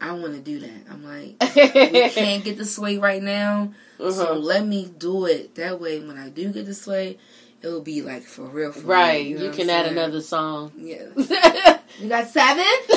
[0.01, 0.81] I want to do that.
[0.91, 3.73] I'm like, we can't get the Sway right now.
[3.99, 4.35] So Uh-huh.
[4.35, 5.55] let me do it.
[5.57, 7.19] That way, when I do get the sway,
[7.61, 8.73] it will be like for real.
[8.73, 9.99] For Right, real, you, know can add saying?
[9.99, 10.73] another song.
[10.77, 11.05] Yeah.
[11.17, 11.79] yeah.
[12.01, 12.65] You got seven?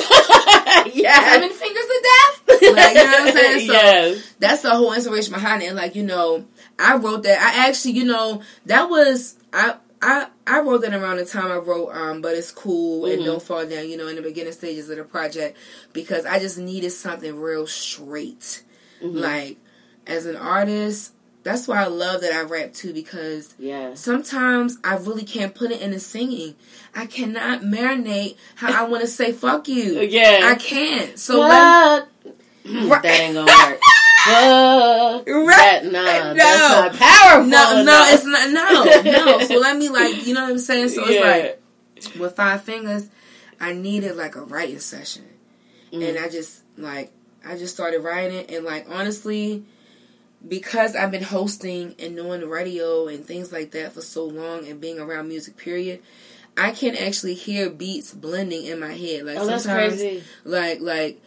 [0.94, 2.42] yeah, Seven fingers of death?
[2.48, 3.66] Like, you know what I'm saying?
[3.66, 4.34] So yes.
[4.38, 5.66] that's the whole inspiration behind it.
[5.66, 6.46] And like, you know,
[6.78, 7.38] I wrote that.
[7.38, 11.56] I actually, you know, that was I I I wrote that around the time I
[11.56, 13.24] wrote um But It's Cool and Mhm.
[13.24, 15.56] Don't Fall Down, you know, in the beginning stages of the project
[15.92, 18.62] because I just needed something real straight.
[19.02, 19.20] Mhm.
[19.20, 19.56] Like
[20.06, 21.12] as an artist,
[21.44, 24.00] that's why I love that I rap too because Yes.
[24.00, 26.56] sometimes I really can't put it in the singing.
[26.94, 30.00] I cannot marinate how I want to say fuck you.
[30.00, 30.40] Yeah.
[30.44, 31.18] I can't.
[31.18, 32.08] So let
[32.88, 33.02] Fuck.
[33.02, 33.80] that ain't gonna work.
[34.24, 35.26] Fuck.
[35.28, 35.80] Right.
[35.82, 36.34] That, nah, No.
[36.34, 37.46] that's not powerful.
[37.46, 38.50] no, no, it's not.
[38.50, 39.02] No,
[39.38, 39.38] no.
[39.46, 40.88] So let me like, you know what I'm saying.
[40.90, 41.20] So it's
[42.04, 43.08] like with five fingers,
[43.60, 45.24] I needed like a writing session,
[45.92, 46.08] Mm.
[46.08, 47.12] and I just like
[47.46, 49.64] I just started writing it, and like honestly,
[50.46, 54.66] because I've been hosting and doing the radio and things like that for so long,
[54.66, 56.00] and being around music, period.
[56.56, 59.24] I can actually hear beats blending in my head.
[59.24, 60.22] Like Oh, sometimes, crazy.
[60.44, 61.20] like like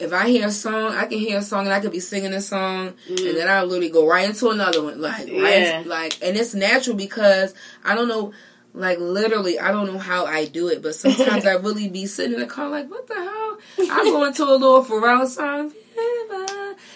[0.00, 2.32] if I hear a song, I can hear a song and I could be singing
[2.32, 3.28] a song, Mm.
[3.28, 5.82] and then I'll literally go right into another one, like right, Yeah.
[5.86, 8.32] like, and it's natural because I don't know,
[8.72, 12.34] like literally, I don't know how I do it, but sometimes I really be sitting
[12.34, 13.58] in the car like, what the hell?
[13.90, 15.72] I go into a little Pharrell song,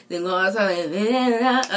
[0.09, 1.71] then go outside like,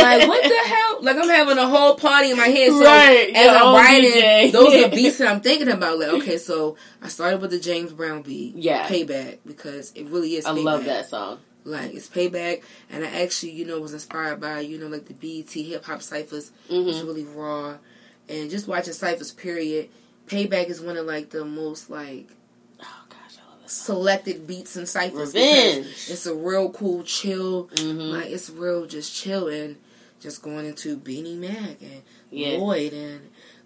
[0.00, 0.98] like what the hell?
[1.02, 2.68] Like I'm having a whole party in my head.
[2.70, 4.52] So Right, as I'm writing, DJ.
[4.52, 5.98] those are beats that I'm thinking about.
[5.98, 8.86] Like, okay, so I started with the James Brown beat, Yeah.
[8.86, 10.46] Payback, because it really is.
[10.46, 10.64] I Payback.
[10.64, 11.38] love that song.
[11.64, 15.14] Like it's Payback, and I actually, you know, was inspired by you know like the
[15.14, 16.52] BET hip hop ciphers.
[16.70, 17.76] It's hmm really raw,
[18.28, 19.30] and just watching ciphers.
[19.32, 19.88] Period.
[20.26, 22.28] Payback is one of like the most like
[22.80, 23.59] Oh gosh, I love that.
[23.70, 25.34] Selected beats and ciphers.
[25.34, 25.86] Revenge.
[26.08, 27.70] It's a real cool, chill.
[27.78, 29.76] hmm Like it's real, just chill and
[30.20, 32.58] just going into Beanie Mac and Yeah.
[32.58, 33.20] Lloyd and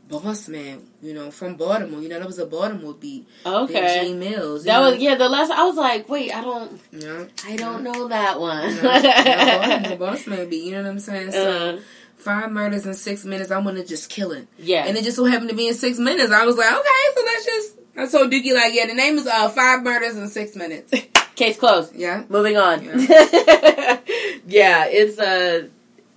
[0.09, 0.83] Boss Man.
[1.03, 2.01] You know, from Baltimore.
[2.03, 3.27] You know, that was a Baltimore beat.
[3.45, 4.05] Then Okay.
[4.05, 4.65] G Mills.
[4.65, 4.91] That know?
[4.91, 5.15] was yeah.
[5.17, 8.77] The last I was like, wait, I don't, know, I don't know that one.
[8.83, 10.65] Know, Boss Man beat.
[10.65, 11.33] You know what I'm saying?
[11.33, 11.81] So Uh,
[12.17, 13.51] five murders in six minutes.
[13.51, 14.47] I want to just kill it.
[14.59, 14.85] yeah.
[14.87, 16.31] And it just so happened to be in six minutes.
[16.33, 17.79] I was like, okay, so let's just.
[17.97, 20.93] I told Dookie like, yeah, the name is uh five murders in six minutes.
[21.37, 21.95] Case closed.
[21.97, 22.25] Yeah.
[22.29, 22.83] Moving on.
[22.85, 23.99] Yeah,
[24.87, 25.69] it's uh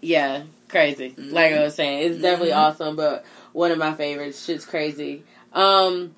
[0.01, 1.13] yeah, crazy.
[1.17, 2.57] Like I was saying, it's definitely Mhm.
[2.57, 4.43] awesome, but one of my favorites.
[4.45, 5.23] Shit's crazy.
[5.53, 6.15] Um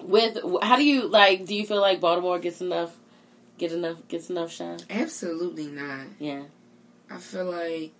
[0.00, 2.92] with how do you like do you feel like Baltimore gets enough
[3.58, 4.78] get enough gets enough shine?
[4.90, 6.06] Absolutely not.
[6.18, 6.42] Yeah.
[7.10, 7.92] I feel like,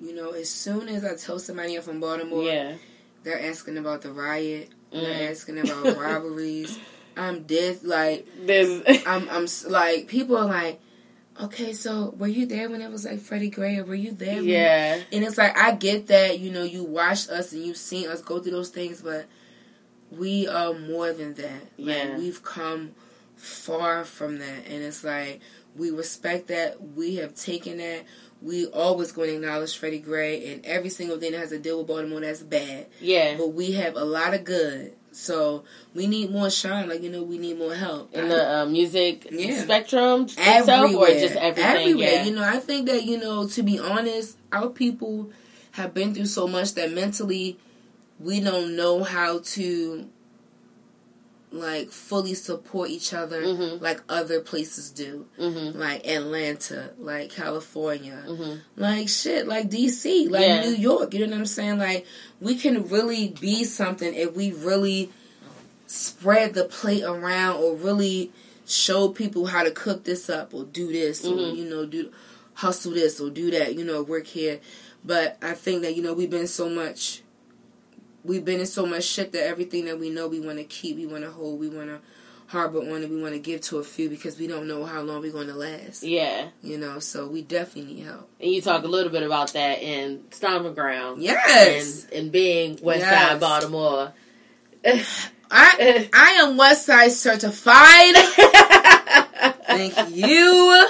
[0.00, 2.74] you know, as soon as I tell somebody I'm from Baltimore, Yeah.
[3.22, 4.68] they're asking about the riot.
[4.94, 5.30] They're Mm.
[5.30, 6.78] asking about robberies.
[7.16, 7.82] I'm dead.
[7.84, 9.28] Like There's I'm.
[9.28, 10.80] I'm like people are like,
[11.40, 14.36] okay, so were you there when it was like Freddie Gray, or were you there?
[14.36, 15.00] when-" Yeah.
[15.12, 18.20] And it's like I get that you know you watched us and you've seen us
[18.22, 19.26] go through those things, but
[20.10, 21.62] we are more than that.
[21.78, 22.18] Like, Yeah.
[22.18, 22.92] we've come
[23.36, 25.40] far from that, and it's like
[25.76, 26.80] we respect that.
[26.94, 28.04] We have taken that.
[28.44, 31.78] We always going to acknowledge Freddie Gray and every single thing that has to deal
[31.78, 32.86] with Baltimore that's bad.
[33.00, 33.36] Yeah.
[33.38, 34.92] But we have a lot of good.
[35.12, 35.64] So
[35.94, 36.88] we need more shine.
[36.88, 39.62] Like you know, we need more help In the uh, music Yeah.
[39.62, 41.64] spectrum itself, or everywhere, just everything.
[41.64, 42.12] everywhere.
[42.12, 42.24] Yeah.
[42.24, 45.30] You know, I think that you know, to be honest, our people
[45.72, 47.58] have been through so much that mentally
[48.20, 50.08] we don't know how to
[51.54, 53.80] like fully support each other Mhm.
[53.80, 55.74] like other places do, Mhm.
[55.76, 58.60] like Atlanta, like California, Mhm.
[58.76, 60.64] like shit, like DC, like Yeah.
[60.68, 61.14] New York.
[61.14, 61.78] You know what I'm saying?
[61.78, 62.06] Like
[62.40, 65.10] we can really be something if we really
[65.86, 68.32] spread the plate around or really
[68.66, 71.56] show people how to cook this up or do this or Mhm.
[71.56, 72.10] you know do
[72.54, 73.74] hustle this or do that.
[73.74, 74.60] You know work here.
[75.04, 77.20] But I think that you know we've been so much.
[78.24, 80.96] We've been in so much shit that everything that we know we want to keep,
[80.96, 82.00] we want to hold, we want to
[82.46, 85.00] harbor on it, we want to give to a few because we don't know how
[85.02, 86.02] long we're going to last.
[86.02, 86.48] Yeah.
[86.62, 88.28] You know, so we definitely need help.
[88.40, 91.22] And you talk a little bit about that in Stomping Ground.
[91.22, 93.30] Yes, And, and being West Yes.
[93.30, 94.12] Side Baltimore.
[95.50, 98.14] I I am West Side certified.
[99.66, 100.86] Thank you.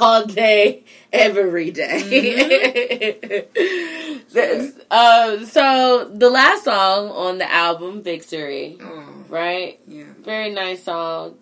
[0.00, 3.18] All day, every day.
[4.32, 9.78] That's- uh, so the last song on the album, Victory, oh, right?
[9.86, 11.36] yeah, Very nice song.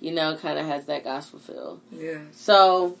[0.00, 1.80] You know, kind of has that gospel feel.
[1.90, 2.98] yeah, So,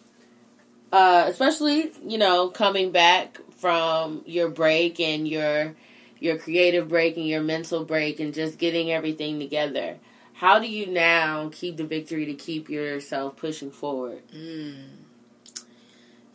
[0.92, 5.74] uh, especially you know, coming back from your break and your
[6.18, 9.98] your creative break and your mental break and just getting everything together.
[10.32, 14.22] How do you now keep the victory to keep yourself pushing forward?
[14.34, 14.84] Mm.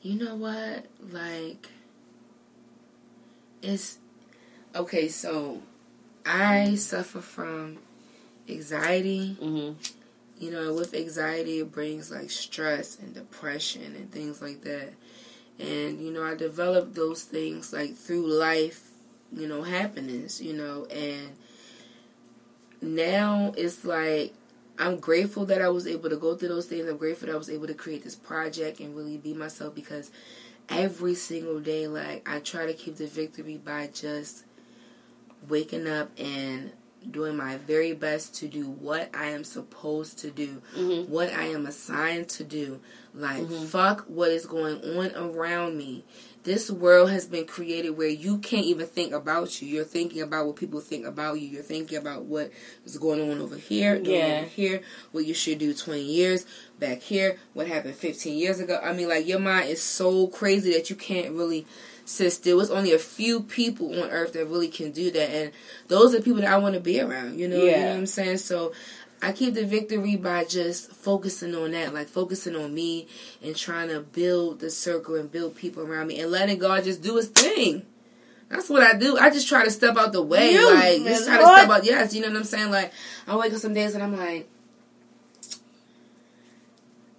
[0.02, 0.86] You know what?
[1.12, 1.70] Like,
[3.62, 3.98] it's
[4.76, 5.08] okay.
[5.08, 5.62] So,
[6.26, 7.78] I suffer from
[8.50, 9.34] anxiety.
[9.40, 9.72] hmm
[10.40, 14.92] you know, with anxiety, it brings like stress and depression and things like that.
[15.60, 18.90] And, you know, I developed those things like through life,
[19.32, 21.34] you know, happiness, you know, and
[22.82, 24.34] now it's like
[24.82, 26.90] I'm grateful that I was able to go through those things.
[26.90, 30.10] I'm grateful that I was able to create this project and really be myself because
[30.70, 34.44] every single day, like, I try to keep the victory by just
[35.48, 36.72] waking up and
[37.12, 41.46] doing my very best to do what I am supposed to do, hmm what I
[41.46, 42.80] am assigned to do.
[43.14, 43.66] Like, Mhm.
[43.68, 46.06] fuck what is going on around me.
[46.44, 49.68] This world has been created where you can't even think about you.
[49.68, 51.48] You're thinking about what people think about you.
[51.48, 52.52] You're thinking about what
[52.84, 54.40] is going on over here, Yeah.
[54.40, 54.82] over here,
[55.12, 56.46] what you should do 20 years
[56.80, 58.80] back here, what happened 15 years ago.
[58.82, 61.68] I mean, like, your mind is so crazy that you can't really
[62.06, 62.60] sit still.
[62.60, 65.30] It's only a few people on earth that really can do that.
[65.30, 65.52] And
[65.88, 67.40] those are people that I want to be around.
[67.40, 68.38] You know, you know what I'm saying?
[68.40, 68.74] So
[69.22, 73.08] I keep the victory by just focusing on that, like focusing on me
[73.44, 77.04] and trying to build the circle and build people around me and letting God just
[77.04, 77.86] do his thing.
[78.50, 79.18] That's what I do.
[79.18, 80.52] I just try to step out the way.
[80.54, 81.86] You, like, just try to step out.
[81.86, 82.72] Yes, you know what I'm saying?
[82.72, 82.92] Like,
[83.28, 84.50] I wake up some days and I'm like,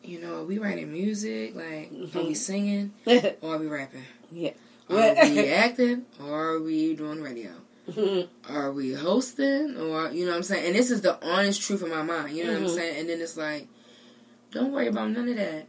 [0.04, 1.54] you know, are we writing music?
[1.54, 2.32] Like, are we mm-hmm.
[2.34, 2.92] singing?
[3.40, 4.02] Or are we rapping?
[4.30, 4.50] yeah.
[4.90, 6.04] Are we acting?
[6.20, 7.52] Or are we doing radio?
[8.48, 10.66] are we hosting or you know what I'm saying?
[10.66, 12.68] And this is the honest truth of my mind, you know what Mhm.
[12.70, 13.00] I'm saying?
[13.00, 13.66] And then it's like,
[14.52, 15.66] don't worry about none of that.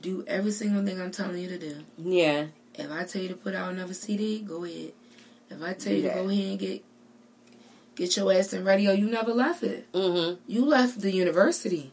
[0.00, 1.76] Do every single thing I'm telling you to do.
[1.98, 2.46] yeah.
[2.74, 4.92] If I tell you to put out another CD, go ahead.
[5.50, 6.14] If I tell you Yeah.
[6.14, 6.84] to go ahead and get
[7.96, 9.86] get your ass in radio, you never left it.
[9.92, 11.90] hmm You left the university.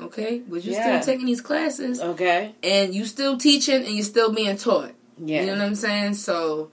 [0.00, 0.42] Okay?
[0.48, 1.00] But you Yeah.
[1.00, 2.54] still taking these classes Okay.
[2.64, 4.92] and you're still teaching and you're still being taught.
[5.24, 5.40] Yeah.
[5.42, 6.14] You know what I'm saying?
[6.14, 6.70] So,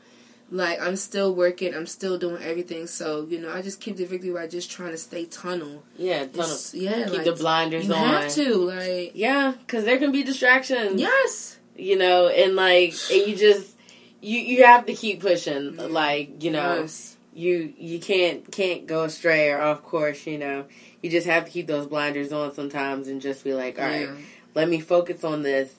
[0.52, 1.74] like, I'm still working.
[1.76, 2.88] I'm still doing everything.
[2.88, 5.84] So, you know, I just keep the victory by just trying to stay tunnel.
[5.98, 6.24] yeah.
[6.24, 8.00] Of, yeah, keep like, the blinders you on.
[8.02, 8.56] You have to.
[8.56, 11.00] Like, Yeah, because there can be distractions.
[11.00, 11.58] yes.
[11.76, 13.76] You know, and like, and you just
[14.22, 15.76] you you have to keep pushing.
[15.80, 15.86] Yeah.
[15.86, 17.16] Like, you know, Yes.
[17.34, 20.28] you you can't can't go astray or off course.
[20.28, 20.66] You know,
[21.02, 24.08] you just have to keep those blinders on sometimes and just be like, all right,
[24.10, 24.16] Yeah.
[24.56, 25.74] let me focus on this.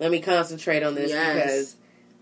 [0.00, 1.34] Let me concentrate on this Yes.
[1.36, 1.76] because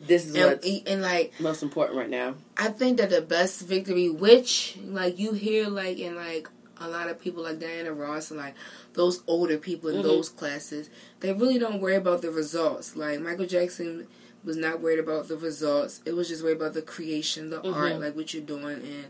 [0.07, 2.35] this is And, what's and, like, most important right now.
[2.57, 6.49] I think that the best victory, which, like, you hear, like, in, like,
[6.81, 8.55] a lot of people like Diana Ross and, like,
[8.95, 10.03] those older people in Mhm.
[10.03, 10.91] those classes,
[11.21, 12.97] they really don't worry about the results.
[12.97, 14.09] Like, Michael Jackson
[14.45, 16.01] was not worried about the results.
[16.05, 17.75] It was just worried about the creation, the Mhm.
[17.75, 18.65] art, like, what you're doing.
[18.83, 19.07] And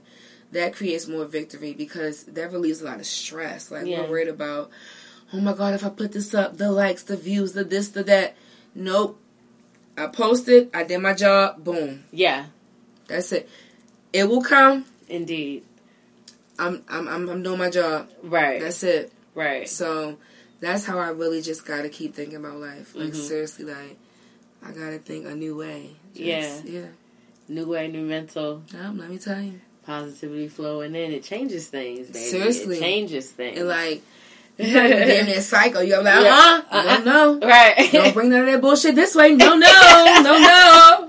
[0.52, 3.70] that creates more victory because that relieves a lot of stress.
[3.70, 4.02] Like, Yeah.
[4.02, 4.70] we're worried about,
[5.32, 8.02] oh my God, if I put this up, the likes, the views, the this, the
[8.04, 8.34] that.
[8.74, 9.18] Nope.
[9.96, 12.04] I posted, I did my job, boom.
[12.12, 12.46] Yeah,
[13.08, 13.48] That's it.
[14.12, 14.86] It will come.
[15.08, 15.64] Indeed.
[16.58, 18.08] I'm I'm I'm, I'm doing my job.
[18.22, 18.60] Right.
[18.60, 19.12] That's it.
[19.34, 19.68] right.
[19.68, 20.18] So
[20.60, 22.94] that's how I really just gotta keep thinking about life.
[22.94, 23.16] Like Mhm.
[23.16, 23.96] seriously, like
[24.64, 25.96] I gotta think a new way.
[26.14, 26.60] Just- Yeah.
[26.64, 26.86] yeah.
[27.48, 31.12] New way, new mental Um, let me tell you, positivity flowing in.
[31.12, 32.18] It changes things, baby.
[32.30, 32.76] Seriously.
[32.76, 33.58] It changes things.
[33.58, 34.02] and like you gotta be
[34.58, 35.80] damn near psycho.
[35.80, 36.60] You gotta like, Yeah.
[36.70, 36.98] uh uh Uh-uh.
[37.04, 37.88] no, no, right.
[37.92, 39.34] don't bring none of that bullshit this way.
[39.34, 41.08] No, no, no, no.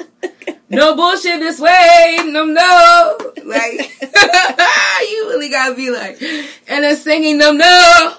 [0.69, 2.17] No bullshit this way.
[2.25, 3.17] No, no.
[3.45, 6.19] Like, you really gotta be like,
[6.67, 8.15] and then singing, no, no.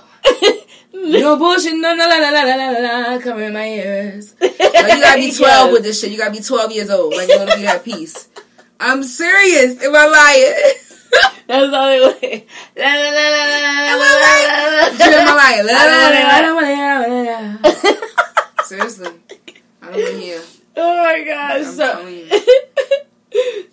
[0.92, 4.34] No bullshit, no, no, la, la, la, la, la, la, coming in my ears.
[4.40, 5.72] Like, you gotta be 12 Yes.
[5.72, 6.12] with this shit.
[6.12, 7.14] You gotta be 12 years old.
[7.14, 8.28] Like, you wanna be that peace.
[8.78, 9.82] I'm serious.
[9.82, 10.74] Am I lying?
[11.46, 12.46] That's the only way.
[12.76, 15.44] La, la, la, la, la, la, la, la,
[16.26, 16.54] I don't.
[18.64, 19.08] Seriously.
[19.82, 20.40] I don't hear.
[20.76, 21.66] Oh my gosh.
[21.66, 22.06] So,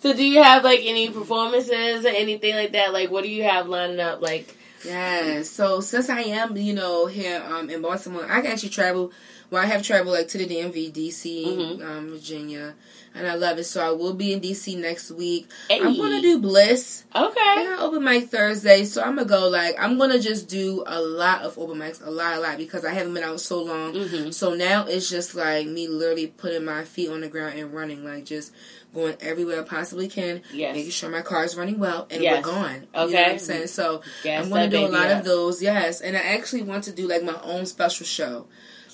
[0.00, 2.92] so do you have like any performances or anything like that?
[2.92, 4.20] Like, what do you have lining up?
[4.20, 5.42] Like, Yeah.
[5.42, 9.12] So since I am, you know, here um in Baltimore, I can actually travel.
[9.50, 11.82] Well, I have traveled like to the DMV, DC, Mhm.
[11.84, 12.74] um, Virginia,
[13.14, 13.64] and I love it.
[13.64, 15.48] So I will be in DC next week.
[15.70, 17.04] I'm gonna do Bliss.
[17.14, 17.20] Okay.
[17.56, 20.82] And okay, I open mic Thursday, so I'm gonna go like I'm gonna just do
[20.86, 23.62] a lot of open mics, a lot, a lot, because I haven't been out so
[23.62, 23.94] long.
[23.94, 27.72] hmm So now it's just like me literally putting my feet on the ground and
[27.72, 28.52] running, like just
[28.94, 32.44] going everywhere I possibly can, yes, making sure my car is running well, and Yes.
[32.44, 32.74] we're gone.
[32.74, 33.22] You know Okay.
[33.22, 33.66] what I'm saying?
[33.68, 35.20] So Gas I'm going to do a lot up.
[35.20, 36.00] of those, yes.
[36.02, 38.46] And I actually want to do like my own special show.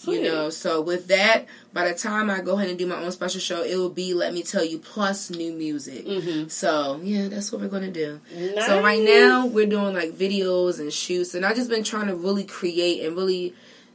[0.09, 0.23] Sweet.
[0.25, 3.13] You know, so with that, by the time I go ahead and do my own
[3.13, 6.07] special show, it will be Let Me Tell You plus new music.
[6.07, 8.21] hmm So yeah, that's what we're gonna do.
[8.35, 8.67] Nice.
[8.67, 12.15] So right now we're doing like videos and shoots, and I've just been trying to
[12.17, 13.55] really create and really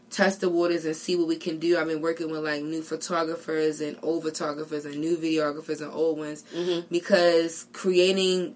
[0.09, 1.75] test the waters and see what we can do.
[1.77, 6.19] I've been working with like new photographers and old photographers and new videographers and old
[6.19, 8.55] ones hmm because creating,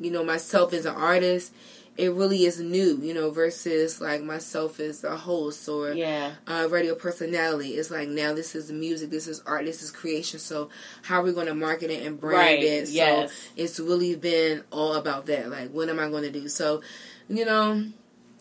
[0.00, 1.52] you know, myself as an artist,
[1.96, 6.66] it really is new, you know, versus like myself as a host or yeah, uh,
[6.70, 7.74] radio personality.
[7.74, 10.38] It's like now this is music, this is art, this is creation.
[10.38, 10.70] So
[11.02, 12.62] how are we going to market it and brand right.
[12.62, 12.86] it?
[12.86, 15.50] So yes, it's really been all about that.
[15.50, 16.48] Like, what am I going to do?
[16.48, 16.80] So,
[17.28, 17.84] you know,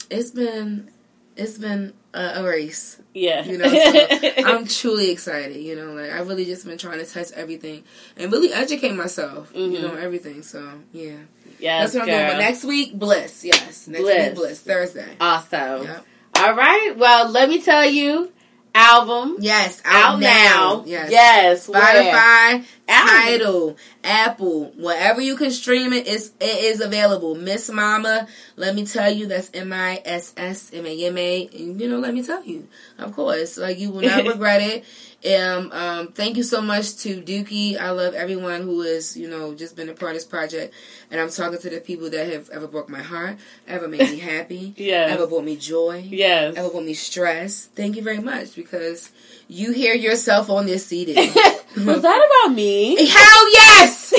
[0.10, 0.90] it's been
[1.36, 3.00] it's been a, a race.
[3.14, 3.44] yeah.
[3.44, 4.08] You know, so
[4.46, 5.58] I'm truly excited.
[5.58, 7.84] You know, like I've really just been trying to test everything
[8.18, 9.52] and really educate myself.
[9.56, 9.82] You Mhm.
[9.82, 10.42] know, everything.
[10.44, 11.18] So yeah,
[11.62, 12.20] yes, that's what I'm doing.
[12.20, 12.32] girl.
[12.34, 13.44] But next week, Bliss.
[13.46, 14.28] Yes, next Bliss.
[14.30, 15.16] week, Bliss Thursday.
[15.20, 15.84] Awesome.
[15.84, 16.06] Yep.
[16.38, 16.94] All right.
[16.98, 18.32] Well, let me tell you,
[18.74, 20.84] album Yes, out, out, now.
[20.86, 21.12] Yes.
[21.12, 21.68] Yes.
[21.68, 23.08] Spotify, Apple.
[23.10, 27.36] Tidal, Apple, wherever you can stream it, it's, it is available.
[27.36, 31.50] Miss Mama, let me tell you, that's M I S S M A M A.
[31.54, 34.86] And you know, let me tell you, of course, like you will not regret it.
[35.24, 37.78] Um, um, thank you so much to Dookie.
[37.80, 40.74] I love everyone who has, you know, just been a part of this project.
[41.12, 44.18] And I'm talking to the people that have ever broke my heart, ever made me
[44.18, 45.12] happy, Yes.
[45.12, 46.56] ever brought me joy, Yes.
[46.58, 47.66] ever brought me stress.
[47.76, 49.12] Thank you very much because
[49.48, 51.14] you hear yourself on this CD.
[51.16, 52.96] Was that about me?
[53.08, 54.14] Hell yes!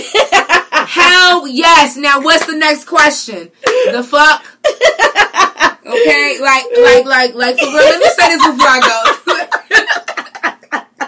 [0.73, 1.97] Hell yes!
[1.97, 3.51] Now what's the next question?
[3.91, 4.45] The fuck?
[5.85, 9.13] Okay, like, like, like, like, for real, let me say this before I go.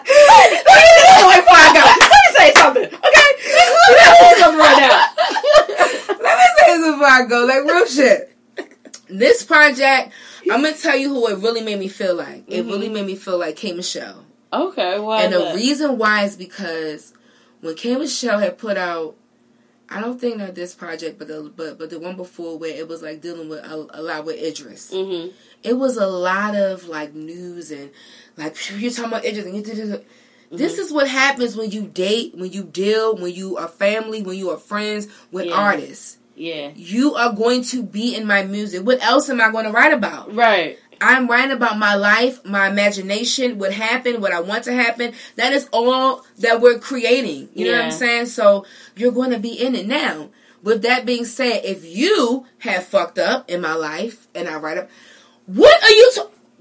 [0.05, 1.85] Wait before I go.
[1.85, 3.29] Let me say something, okay?
[3.89, 6.17] Let me say something right now.
[6.21, 7.45] Let me say this before I go.
[7.47, 8.31] Like, real shit.
[9.09, 10.13] This project,
[10.51, 12.45] I'm gonna tell you who it really made me feel like.
[12.49, 12.71] It Mhm.
[12.71, 13.73] really made me feel like K.
[13.73, 14.25] Michelle.
[14.53, 17.13] Okay, why And the reason why is because
[17.61, 17.97] when K.
[17.97, 19.15] Michelle had put out,
[19.91, 22.89] I don't think that this project, but the but but the one before where it
[22.89, 24.91] was like dealing with a, a lot with Idris.
[24.93, 25.33] Mhm.
[25.63, 27.91] It was a lot of like news and
[28.37, 30.05] like you're talking about Idris and
[30.51, 30.59] did.
[30.59, 34.37] This is what happens when you date, when you deal, when you are family, when
[34.39, 35.55] you are friends with Yeah.
[35.55, 36.19] artists.
[36.37, 36.71] Yeah.
[36.75, 38.85] You are going to be in my music.
[38.85, 40.35] What else am I going to write about?
[40.35, 40.79] Right.
[41.01, 45.13] I'm writing about my life, my imagination, what happened, what I want to happen.
[45.37, 47.51] That is all that we're creating.
[47.55, 48.27] You know what I'm saying?
[48.27, 48.65] So
[48.97, 50.31] you're going to be in it now.
[50.63, 54.79] With that being said, if you have fucked up in my life and I write
[54.79, 54.89] up,
[55.47, 56.13] what are you?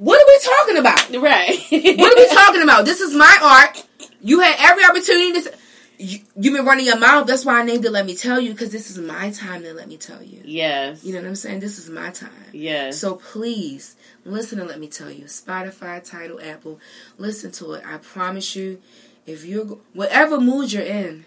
[0.03, 1.23] What are we talking about?
[1.23, 1.97] Right.
[1.97, 2.83] What are we talking about?
[2.85, 3.85] This is my art.
[4.21, 5.57] You had every opportunity to.
[5.97, 7.25] You, you've been running your mouth.
[7.27, 7.91] That's why I named it.
[7.91, 9.61] Let me tell you, because this is my time.
[9.63, 10.41] To let me tell you.
[10.43, 11.05] Yes.
[11.05, 11.61] You know what I'm saying?
[11.61, 12.31] This is my time.
[12.51, 12.99] Yes.
[12.99, 13.95] So please
[14.25, 15.25] listen and let me tell you.
[15.25, 16.79] Spotify, Tidal, Apple,
[17.17, 17.83] listen to it.
[17.85, 18.81] I promise you,
[19.25, 21.23] if you're whatever mood you're in,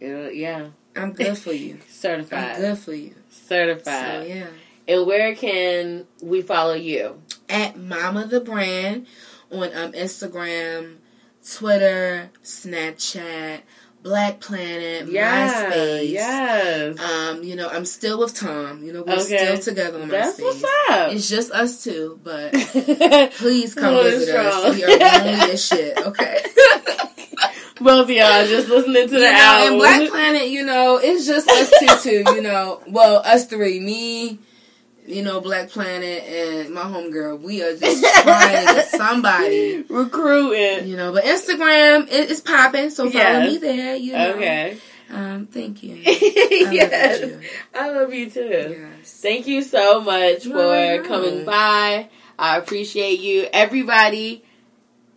[0.00, 0.68] Uh, yeah.
[0.96, 1.74] I'm good for you.
[1.82, 2.56] I'm Certified.
[2.56, 3.14] good for you.
[3.28, 3.84] Certified.
[3.84, 4.46] So yeah.
[4.88, 7.20] And where can we follow you?
[7.48, 9.06] At Mama the Brand
[9.52, 10.96] on um, Instagram,
[11.48, 13.60] Twitter, Snapchat,
[14.02, 16.10] Black Planet, Yeah, MySpace.
[16.10, 16.98] yes.
[17.00, 18.82] Um, you know, I'm still with Tom.
[18.82, 19.36] You know, we're Okay.
[19.36, 20.42] still together on That's MySpace.
[20.42, 21.12] what's up.
[21.12, 22.52] It's just us two, but
[23.38, 24.46] please come visit strong.
[24.46, 24.74] us.
[24.74, 26.44] We are lonely as shit, okay?
[27.86, 29.72] of y'all just listening to You the know, album.
[29.72, 31.70] and Black Planet, you know, it's just us
[32.02, 32.34] two, too.
[32.34, 34.38] You know, well, us three, me,
[35.06, 37.40] you know, Black Planet, and my homegirl.
[37.40, 40.88] We are just trying to get somebody, Recruiting.
[40.88, 41.12] you know.
[41.12, 43.52] But Instagram it, is popping, so follow Yes.
[43.52, 43.96] me there.
[43.96, 44.30] You know.
[44.34, 44.78] Okay.
[45.10, 45.96] Um, thank you.
[46.06, 47.20] I yes.
[47.20, 47.48] love you.
[47.74, 48.40] I love you too.
[48.78, 49.20] Yes.
[49.20, 52.08] Thank you so much for coming by.
[52.38, 53.46] I appreciate you.
[53.52, 54.42] Everybody,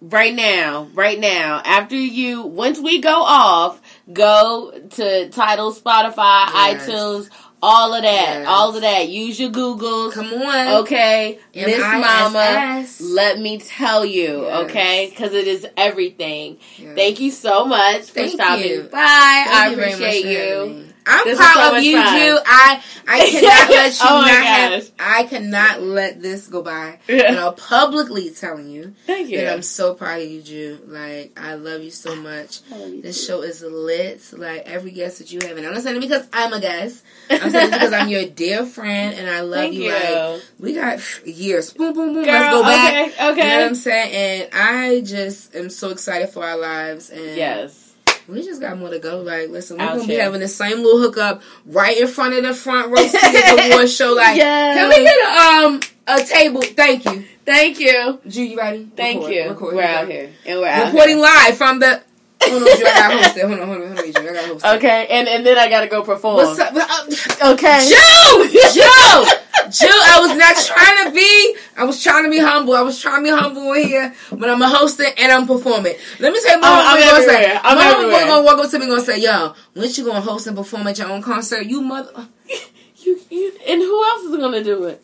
[0.01, 3.81] right now, right now, after you, once we go off,
[4.11, 6.15] go to Tidal, Spotify,
[6.53, 6.87] Yes.
[6.89, 7.29] iTunes,
[7.61, 8.47] all of that, Yes.
[8.47, 9.07] all of that.
[9.09, 10.13] Use your Googles.
[10.13, 10.67] Come on.
[10.83, 14.63] Okay, Miss Mama, let me tell you, Yes.
[14.69, 16.57] okay, because it is everything.
[16.77, 16.95] Yes.
[16.95, 18.89] Thank you so much for Thank stopping you.
[18.91, 18.99] by.
[18.99, 19.45] I
[19.75, 20.85] Thank much appreciate you.
[21.07, 21.91] I'm This was so proud of you.
[21.97, 22.39] Ju.
[22.45, 24.91] I I cannot let oh you Oh not have.
[24.99, 26.99] I cannot let this go by.
[27.07, 29.37] And I'm publicly telling you Thank you.
[29.37, 30.79] that I'm so proud of you, Ju.
[30.87, 32.59] Like I love you so much.
[32.69, 33.27] You This too.
[33.27, 34.21] show is lit.
[34.33, 37.03] Like every guest that you have, and I'm not saying it because I'm a guest.
[37.29, 39.83] I'm saying it because I'm your dear friend, and I love you.
[39.83, 39.93] you.
[39.93, 41.71] Like we got years.
[41.73, 42.25] Boom, boom, boom.
[42.25, 43.07] Girl, Let's go back.
[43.07, 43.57] okay, You know okay.
[43.57, 44.11] what I'm saying?
[44.43, 47.09] And I just am so excited for our lives.
[47.09, 47.86] And yes.
[48.27, 49.21] We just got more to go.
[49.21, 50.23] Like, listen, we're Out gonna be here.
[50.23, 53.69] having the same little hookup right in front of the front row seat at the
[53.73, 54.13] award show.
[54.13, 54.75] Like, Yes.
[54.77, 56.61] can we get a um a table?
[56.61, 58.19] Thank you, Thank you.
[58.27, 58.43] Ju.
[58.43, 58.89] You ready?
[58.95, 59.49] Thank Record, you.
[59.49, 59.95] Record, we're record.
[59.95, 60.29] out here.
[60.45, 62.01] And we're out Reporting live from the.
[62.43, 63.47] Hold on, I gotta.
[63.47, 64.19] Hold on, hold on, hold on, Ju.
[64.19, 64.73] I gotta host here.
[64.73, 64.77] it.
[64.77, 66.35] Okay, and, and then I gotta go perform.
[66.37, 66.73] What's up?
[66.75, 67.79] Uh, Okay.
[67.87, 69.25] Ju, Ju,
[69.71, 69.87] Ju.
[69.89, 71.55] I was not trying to be.
[71.75, 72.75] I was trying to be humble.
[72.75, 75.95] I was trying to be humble in here, but I'm a hosting and I'm performing.
[76.19, 77.59] Let me say, my I'm- I'm homeboy gonna say.
[77.63, 80.21] I'm my homeboy gonna walk up to me and gonna say, "Yo, when you gonna
[80.21, 81.65] host and perform at your own concert?
[81.65, 82.27] You mother."
[82.99, 85.01] You, you, and who else is gonna do it?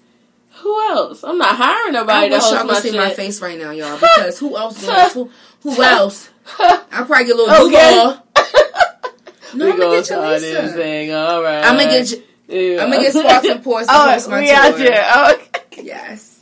[0.56, 1.24] Who else?
[1.24, 2.98] I'm not hiring I nobody to wish host y'all my see shit.
[3.00, 4.86] my face right now, y'all, because who else?
[5.14, 5.30] Who,
[5.62, 6.30] who else?
[6.60, 7.94] I probably get a little Okay.
[7.94, 8.20] Duval.
[9.56, 10.74] No, we I'm gonna gonna get start you this Lisa.
[10.78, 11.14] thing.
[11.14, 11.64] All right.
[11.64, 12.24] I'm gonna get you.
[12.48, 12.84] Yeah.
[12.84, 14.56] I'm gonna get Sparks and Pours to oh, my we tour.
[14.56, 15.04] out here.
[15.06, 15.84] Oh, okay.
[15.84, 16.33] Yes.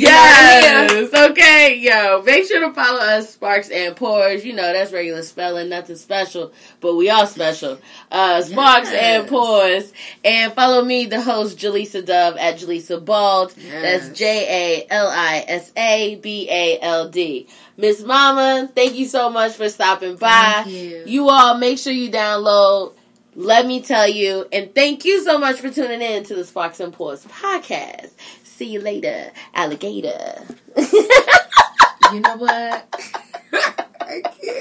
[0.00, 1.12] Yes.
[1.30, 2.22] Okay, yo.
[2.22, 4.44] Make sure to follow us, Sparks and Pores.
[4.44, 7.78] You know, that's regular spelling, nothing special, but we all special.
[8.10, 9.30] Uh, Sparks and Yes.
[9.30, 9.92] Pores.
[10.24, 13.54] And follow me, the host, Jalisa Dove, at Jalisa Bald.
[13.56, 14.06] Yes.
[14.06, 17.48] That's J A L I S A B A L D.
[17.78, 20.62] Miss Mama, thank you so much for stopping by.
[20.64, 21.28] Thank you.
[21.28, 22.94] all make sure you download
[23.34, 24.46] Let Me Tell You.
[24.52, 28.10] And thank you so much for tuning in to the Sparks and Pores podcast.
[28.56, 30.42] See you later, alligator.
[30.78, 32.88] you know what?
[33.52, 34.56] I can't.